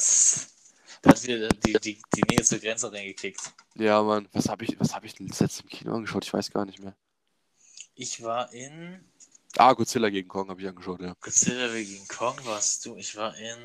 [1.02, 3.40] Da hat wieder die, die, die Nähe zur Grenze reingekickt.
[3.74, 4.28] Ja, Mann.
[4.32, 6.24] Was habe ich, was hab ich denn letztens im Kino angeschaut?
[6.24, 6.94] Ich weiß gar nicht mehr.
[7.94, 9.04] Ich war in
[9.56, 11.16] Ah, Godzilla gegen Kong habe ich angeschaut, ja.
[11.20, 12.94] Godzilla gegen Kong, warst du?
[12.96, 13.58] Ich war in.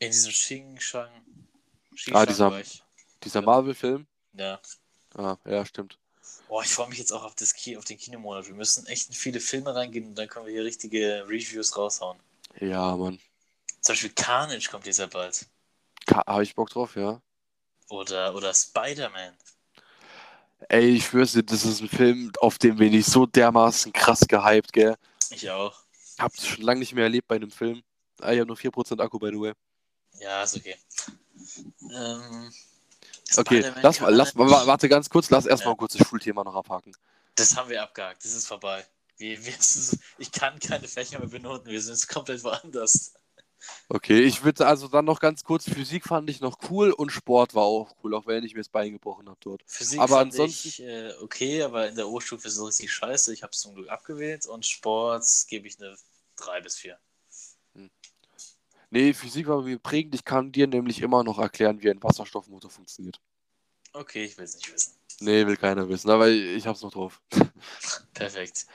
[0.00, 1.10] In diesem Xing Shang.
[1.98, 2.62] Xing Ah, dieser-.
[3.24, 4.06] Dieser Marvel-Film?
[4.34, 4.60] Ja.
[5.16, 5.98] Ah, ja, stimmt.
[6.46, 8.46] Boah, ich freue mich jetzt auch auf, das Ki auf den Kinomonat.
[8.46, 12.18] Wir müssen echt in viele Filme reingehen und dann können wir hier richtige Reviews raushauen.
[12.60, 13.18] Ja, Mann.
[13.80, 15.46] Zum Beispiel Carnage kommt jetzt ja bald.
[16.08, 17.20] Habe ich Bock drauf, ja.
[17.88, 19.34] Oder, oder Spider-Man.
[20.68, 24.72] Ey, ich dir, das ist ein Film, auf den bin ich so dermaßen krass gehypt,
[24.72, 24.96] gell.
[25.30, 25.74] Ich auch.
[26.18, 27.82] Hab's schon lange nicht mehr erlebt bei einem Film.
[28.20, 29.52] Ah, ich habe nur 4% Akku, by the way.
[30.20, 30.76] Ja, ist okay.
[31.92, 32.52] Ähm,
[33.36, 35.74] Okay, lass mal, lass warte ganz kurz, lass erstmal Ja.
[35.74, 36.96] ein kurzes Schulthema noch abhaken.
[37.34, 38.24] Das haben wir abgehakt.
[38.24, 38.86] Das ist vorbei.
[39.18, 39.54] Wir, wir,
[40.18, 41.70] ich kann keine Fächer mehr benoten.
[41.70, 43.12] Wir sind jetzt komplett woanders.
[43.88, 47.54] Okay, ich würde also dann noch ganz kurz, Physik fand ich noch cool und Sport
[47.54, 49.62] war auch cool, auch wenn ich mir das Bein gebrochen habe dort.
[49.66, 53.34] Physik Aber fand ansonsten- ich äh, okay, aber in der Oberstufe ist es richtig scheiße.
[53.34, 55.96] Ich habe es zum Glück abgewählt und Sport gebe ich eine
[56.36, 56.98] 3 bis 4.
[58.90, 62.70] Nee, Physik war mir prägend, ich kann dir nämlich immer noch erklären, wie ein Wasserstoffmotor
[62.70, 63.20] funktioniert.
[63.92, 64.94] Okay, ich will es nicht wissen.
[65.20, 67.20] Nee, will keiner wissen, aber ich hab's noch drauf.
[68.14, 68.66] Perfekt.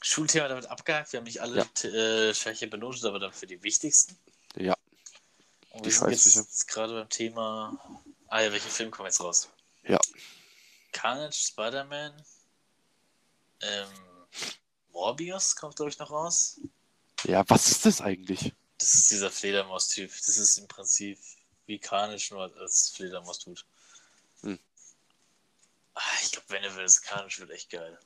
[0.00, 1.12] Schulthema damit abgehakt.
[1.12, 1.88] Wir haben nicht alle Ja.
[1.88, 4.16] Äh, Fächer benotet, aber dann für die wichtigsten.
[4.56, 4.74] Ja.
[5.70, 7.78] Und Die wir sind jetzt gerade beim Thema.
[8.28, 9.48] Ah ja, welcher Film kommt jetzt raus?
[9.82, 9.98] Ja.
[10.92, 12.12] Carnage, Spider-Man.
[13.60, 13.88] Ähm,
[14.92, 16.60] Morbius kommt, glaube ich, noch raus.
[17.24, 18.54] Ja, was ist das eigentlich?
[18.78, 20.10] Das ist dieser Fledermaus-Typ.
[20.10, 21.18] Das ist im Prinzip
[21.66, 23.64] wie Carnage, nur als Fledermaus tut.
[24.42, 24.58] Hm.
[25.94, 27.98] Ah, Ich glaube, wenn er will, das Carnage wird echt geil.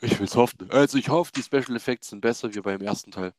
[0.00, 0.70] Ich will's hoffen.
[0.70, 3.32] Also ich hoffe, die Special Effects sind besser wie beim ersten Teil.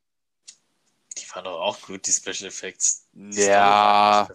[1.18, 3.06] Die waren doch auch gut, die Special Effects.
[3.12, 4.28] Die Ja.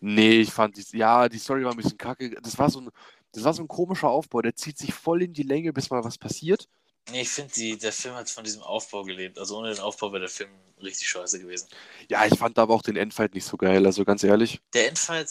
[0.00, 2.30] Nee, ich fand die, ja, die Story war ein bisschen kacke.
[2.42, 2.90] Das war so ein,
[3.32, 4.42] das war so ein komischer Aufbau.
[4.42, 6.68] Der zieht sich voll in die Länge, bis mal was passiert.
[7.10, 9.38] Nee, ich finde, der Film hat von diesem Aufbau gelebt.
[9.38, 10.50] Also ohne den Aufbau wäre der Film
[10.82, 11.68] richtig scheiße gewesen.
[12.08, 14.60] Ja, ich fand aber auch den Endfight nicht so geil, also ganz ehrlich.
[14.74, 15.28] Der Endfight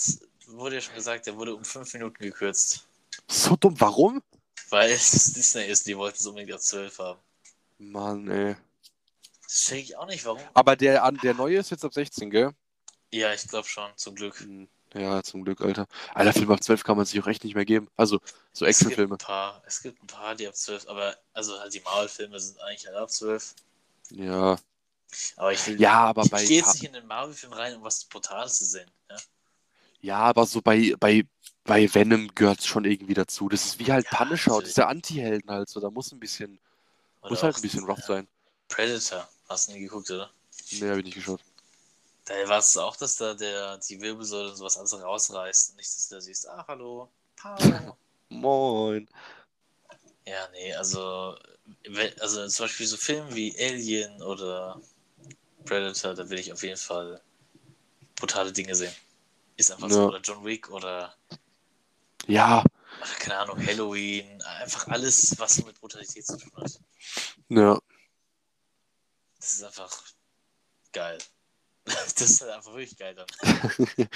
[0.48, 2.88] wurde ja schon gesagt, der wurde um fünf Minuten gekürzt.
[3.28, 4.22] So dumm, warum?
[4.70, 7.20] Weil es Disney ist, die wollten es unbedingt auf 12 haben.
[7.78, 8.56] Mann, ey.
[9.44, 10.42] Das check ich auch nicht, warum.
[10.54, 12.52] Aber der, der neue ist jetzt ab 16, gell?
[13.12, 14.40] Ja, ich glaube schon, zum Glück.
[14.42, 15.88] Hm, Ja, zum Glück, Alter.
[16.14, 17.90] Alter, Film ab 12 kann man sich auch echt nicht mehr geben.
[17.98, 18.20] Also,
[18.54, 19.16] so Es gibt Actionfilme.
[19.16, 22.60] ein paar, es gibt ein paar, die ab 12, aber also halt die Marvel-Filme sind
[22.62, 23.54] eigentlich alle ab 12.
[24.12, 24.58] Ja.
[25.36, 25.80] Aber ich will.
[25.80, 26.44] Ja, aber ich bei.
[26.46, 28.90] gehe jetzt nicht in den Marvel-Film rein, um was Brutales zu sehen.
[29.10, 29.18] Ja?
[30.02, 31.26] Ja, aber so bei, bei,
[31.64, 33.50] bei Venom gehört es schon irgendwie dazu.
[33.50, 34.74] Das ist wie halt Ja, Punisher, natürlich.
[34.74, 35.80] diese Anti-Helden halt so.
[35.80, 36.60] Da muss ein bisschen,
[37.22, 38.28] Oder muss halt ein bisschen rough sein.
[38.70, 40.30] Predator, hast du nie geguckt, oder?
[40.72, 41.42] Nee, hab ich nicht geschaut.
[42.28, 45.70] Da war es auch, dass da der, die Wirbelsäule und sowas alles rausreißt.
[45.72, 47.58] Und nicht, dass du da siehst, ah, hallo, Pow.
[48.30, 49.08] Moin.
[50.26, 51.38] Ja, nee, also,
[52.20, 54.82] also zum Beispiel so Filme wie Alien oder
[55.64, 57.22] Predator, da will ich auf jeden Fall
[58.18, 58.94] brutale Dinge sehen.
[59.56, 59.94] Ist einfach Ja.
[59.96, 60.08] so.
[60.10, 61.16] Oder John Wick oder,
[62.28, 62.60] Ja,
[63.00, 64.42] oder keine Ahnung, Halloween.
[64.42, 66.78] Einfach alles, was so mit Brutalität zu tun hat.
[67.48, 67.80] ja.
[69.40, 70.04] Das ist einfach
[70.92, 71.18] geil.
[71.88, 73.28] Das ist halt einfach wirklich geil dann.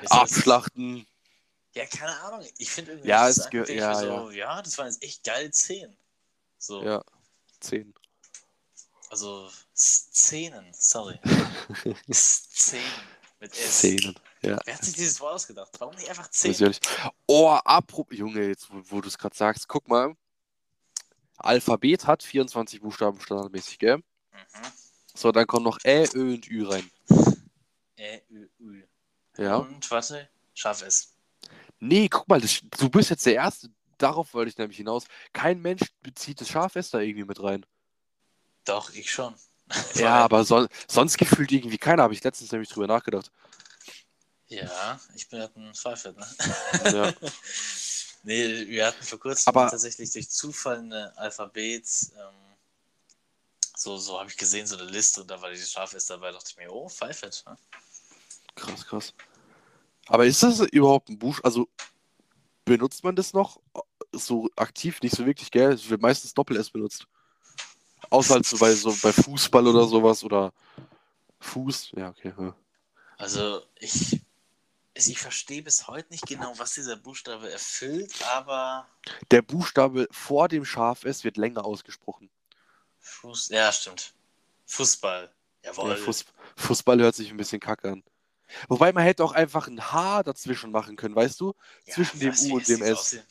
[0.00, 1.06] Jetzt Abschlachten.
[1.74, 2.46] Ja, keine Ahnung.
[2.58, 4.62] Ich finde irgendwie, Ja, das es ja, so, ja.
[4.62, 5.96] das waren jetzt echt geile Szenen.
[6.58, 7.02] So, Ja.
[7.60, 7.92] Zehn.
[9.10, 11.18] also Szenen, sorry.
[12.12, 12.84] Szenen
[13.40, 13.78] mit S.
[13.78, 14.14] Szenen.
[14.42, 14.58] Ja.
[14.64, 15.72] Wer hat sich dieses Wort ausgedacht?
[15.78, 16.64] Warum nicht einfach Weiß ich Szenen?
[16.64, 16.88] auch nicht.
[17.26, 18.16] Oh, apropos.
[18.18, 20.14] Junge, jetzt wo, wo du es gerade sagst, guck mal.
[21.38, 23.96] Alphabet hat 24 Buchstaben standardmäßig, gell?
[23.96, 24.02] Mhm.
[25.16, 26.90] So, dann kommen noch Ä, Ö und Ü rein.
[27.98, 28.82] Ä, Ü, Ü.
[29.38, 29.56] Ja.
[29.56, 31.14] Und warte, scharf S.
[31.80, 33.70] Nee, guck mal, das, du bist jetzt der Erste.
[33.98, 35.04] Darauf wollte ich nämlich hinaus.
[35.32, 37.64] Kein Mensch bezieht das Schafs da irgendwie mit rein.
[38.64, 39.34] Doch, ich schon.
[39.94, 42.02] Ja, aber son sonst gefühlt irgendwie keiner.
[42.02, 43.30] Habe ich letztens nämlich drüber nachgedacht.
[44.48, 46.26] Ja, ich bin halt ein Pfeifert, ne?
[46.92, 47.12] Ja.
[48.24, 52.34] nee, wir hatten vor kurzem Aber- tatsächlich durch Zufall eine Alphabet, ähm,
[53.76, 56.30] so, so habe ich gesehen, so eine Liste und da war dieses Schaf ist dabei,
[56.30, 57.44] dachte ich mir, oh, Pfeifert.
[57.46, 57.56] Ne?
[58.54, 59.14] Krass, krass.
[60.06, 61.40] Aber ist das überhaupt ein Buch?
[61.42, 61.68] Also
[62.64, 63.60] benutzt man das noch
[64.12, 65.00] so aktiv?
[65.02, 65.72] Nicht so wirklich, gell?
[65.72, 67.06] Es wird meistens Doppel-S benutzt.
[68.10, 70.52] Außer halt so bei, so bei Fußball oder sowas oder
[71.40, 71.92] Fuß.
[71.96, 72.32] Ja, okay.
[72.38, 72.54] Ja.
[73.16, 74.20] Also ich,
[74.96, 78.86] also ich verstehe bis heute nicht genau, was dieser Buchstabe erfüllt, aber
[79.30, 82.30] Der Buchstabe vor dem Schaf S wird länger ausgesprochen.
[83.04, 84.12] Fuß, ja, stimmt.
[84.66, 85.30] Fußball.
[85.62, 85.90] Jawohl.
[85.90, 86.24] Ja, Fuß,
[86.56, 88.02] Fußball hört sich ein bisschen kacke an.
[88.68, 91.54] Wobei man hätte auch einfach ein H dazwischen machen können, weißt du?
[91.86, 92.98] Ja, zwischen dem U und dem S.
[92.98, 93.24] aussehen-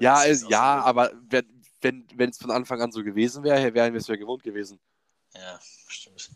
[0.00, 3.42] Ja, es, es ja, aussehen aber wenn wenn wenn es von Anfang an so gewesen
[3.44, 4.80] wäre, wären wir es ja gewohnt gewesen.
[5.34, 6.30] Ja, stimmt.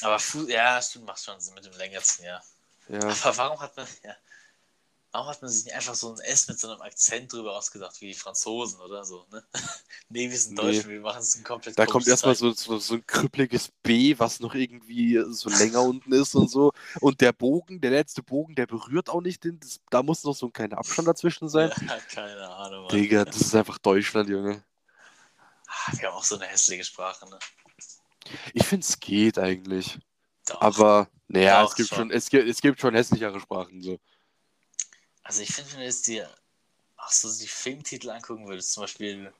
[0.00, 2.42] Aber Fu ja, stimmt, macht schon Sinn mit dem längersten, ja.
[2.88, 2.98] Ja.
[3.00, 4.14] Aber warum hat man, ja,
[5.12, 8.00] warum hat man sich nicht einfach so ein S mit so einem Akzent drüber ausgedacht,
[8.00, 9.44] wie die Franzosen oder so, ne?
[10.08, 10.62] nee, wir sind Nee.
[10.62, 14.18] Deutschen, wir machen es ein komplett Da kommt erstmal so, so, so ein krüppeliges B,
[14.18, 16.72] was noch irgendwie so länger unten ist und so.
[17.00, 19.60] Und der Bogen, der letzte Bogen, der berührt auch nicht den.
[19.60, 21.70] Das, da muss noch so ein kleiner Abstand dazwischen sein.
[21.88, 22.84] Ja, keine Ahnung.
[22.84, 22.96] Mann.
[22.96, 24.64] Digga, das ist einfach Deutschland, Junge.
[25.66, 27.38] Ah, Wir haben auch so eine hässliche Sprache, ne?
[28.54, 29.98] Ich finde, es geht eigentlich.
[30.46, 30.60] Doch.
[30.60, 31.98] Aber, naja, Doch, es gibt schon.
[31.98, 33.82] schon, es gibt, es gibt schon hässlichere Sprachen.
[33.82, 33.98] So.
[35.22, 36.28] Also ich finde, wenn du jetzt dir
[36.96, 39.32] auch so die Filmtitel angucken würdest, zum Beispiel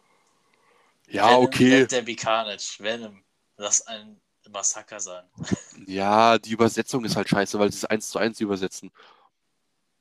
[1.08, 1.86] Ja, Venom, okay.
[2.02, 3.22] Be Carnage, Venom,
[3.56, 4.20] lass ein
[4.50, 5.24] Massaker sein.
[5.86, 8.92] Ja, die Übersetzung ist halt scheiße, weil sie es eins zu eins übersetzen.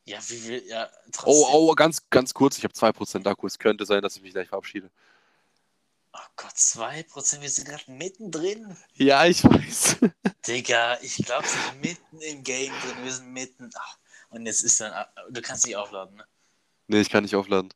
[0.05, 1.33] Ja, wie will, ja, trotzdem.
[1.53, 3.47] Oh, oh, ganz, ganz kurz, ich habe 2% Akku.
[3.47, 4.89] Es könnte sein, dass ich mich gleich verabschiede.
[6.13, 8.77] Oh Gott, 2%, wir sind gerade mittendrin.
[8.95, 9.97] Ja, ich weiß.
[10.47, 13.69] Digga, ich glaube, wir sind mitten im Game drin, wir sind mitten.
[13.75, 13.97] Ach,
[14.31, 14.93] und jetzt ist dann,
[15.29, 16.25] du kannst nicht aufladen, ne?
[16.87, 17.73] nee, ich kann nicht aufladen.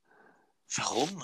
[0.75, 1.23] Warum?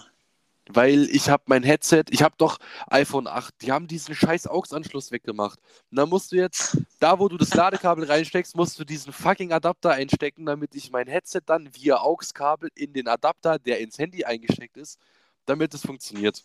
[0.70, 5.12] Weil ich habe mein Headset, ich habe doch iPhone 8, die haben diesen scheiß AUX-Anschluss
[5.12, 5.60] weggemacht.
[5.90, 9.52] Und dann musst du jetzt, da wo du das Ladekabel reinsteckst, musst du diesen fucking
[9.52, 14.24] Adapter einstecken, damit ich mein Headset dann via AUX-Kabel in den Adapter, der ins Handy
[14.24, 15.00] eingesteckt ist,
[15.46, 16.42] damit es funktioniert.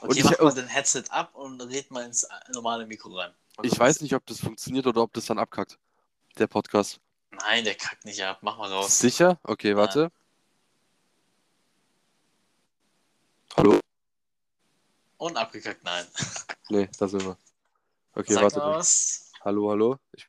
[0.00, 3.30] Okay, Und ich- mach mal dein Headset ab und red mal ins normale Mikro rein.
[3.62, 5.78] Ich weiß nicht, ob das funktioniert oder ob das dann abkackt.
[6.38, 6.98] Der Podcast.
[7.30, 8.38] Nein, der kackt nicht ab.
[8.42, 8.98] Mach mal raus.
[8.98, 9.38] Sicher?
[9.42, 10.10] Okay, warte.
[13.56, 13.78] Hallo?
[15.18, 16.06] Und abgekackt, nein.
[16.72, 17.36] Nee, da sind wir.
[18.14, 18.60] Okay, Sag warte.
[18.60, 19.32] was.
[19.40, 19.98] Hallo, hallo.
[20.12, 20.28] Ich...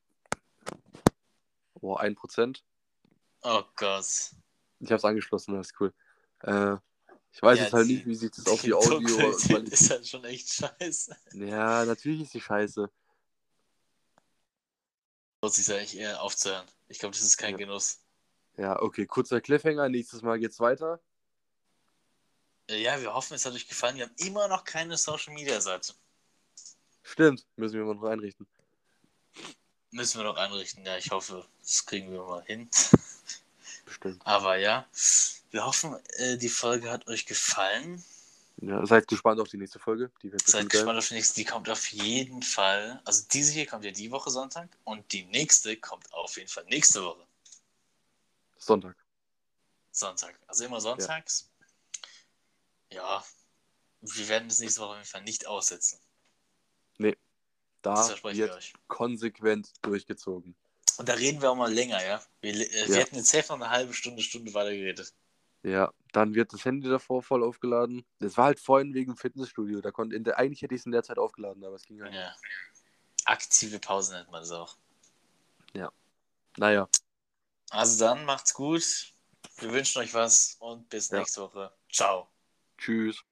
[1.81, 2.57] Oh, 1%.
[3.43, 4.05] Oh Gott.
[4.79, 5.93] Ich hab's angeschlossen, das ist cool.
[6.41, 6.77] Äh,
[7.31, 9.29] ich weiß Ja, jetzt halt nicht, wie sich das auf die Audio.
[9.61, 11.15] Ist halt schon echt scheiße.
[11.33, 12.89] ja, natürlich ist die scheiße.
[15.41, 16.67] Lohnt sich eigentlich eher aufzuhören.
[16.87, 17.57] Ich glaube, das ist kein Ja.
[17.57, 17.99] Genuss.
[18.57, 19.89] Ja, okay, kurzer Cliffhanger.
[19.89, 20.99] Nächstes Mal geht's weiter.
[22.69, 23.95] Äh, Ja, wir hoffen, es hat euch gefallen.
[23.95, 25.93] Wir haben immer noch keine Social Media Seite.
[27.03, 28.45] Stimmt, müssen wir mal noch einrichten.
[29.89, 30.85] Müssen wir noch einrichten.
[30.85, 32.69] Ja, ich hoffe, das kriegen wir mal hin.
[33.85, 34.21] Bestimmt.
[34.25, 34.85] Aber ja,
[35.49, 38.03] wir hoffen, äh, die Folge hat euch gefallen.
[38.61, 40.11] Ja, seid gespannt auf die nächste Folge.
[40.21, 41.35] Die wird Seid gespannt auf die nächste.
[41.35, 43.01] Die kommt auf jeden Fall.
[43.05, 46.65] Also diese hier kommt ja die Woche Sonntag und die nächste kommt auf jeden Fall
[46.65, 47.25] nächste Woche
[48.57, 48.95] Sonntag.
[49.91, 50.39] Sonntag.
[50.45, 51.49] Also immer sonntags.
[52.91, 53.25] Ja,
[54.01, 55.99] wir werden das nächste Woche auf jeden Fall nicht aussetzen.
[57.83, 58.73] Das Da verspreche ich wird euch.
[58.87, 60.55] konsequent durchgezogen.
[60.97, 62.21] Und da reden wir auch mal länger, ja?
[62.41, 63.01] Wir, äh, wir Ja.
[63.01, 65.13] hätten jetzt safe noch eine halbe Stunde, Stunde weiter geredet.
[65.63, 68.05] Ja, dann wird das Handy davor voll aufgeladen.
[68.19, 69.81] Das war halt vorhin wegen Fitnessstudio.
[69.81, 72.11] Da konnte der, eigentlich hätte ich es in der Zeit aufgeladen, aber es ging halt
[72.11, 72.19] nicht.
[72.19, 72.35] Ja.
[73.25, 74.75] Aktive Pause nennt man das auch.
[76.57, 76.89] Naja,
[77.69, 79.13] Also dann macht's gut.
[79.57, 81.19] Wir wünschen euch was und bis Ja.
[81.19, 81.71] nächste Woche.
[81.91, 82.29] Ciao.
[82.77, 83.23] tschüss.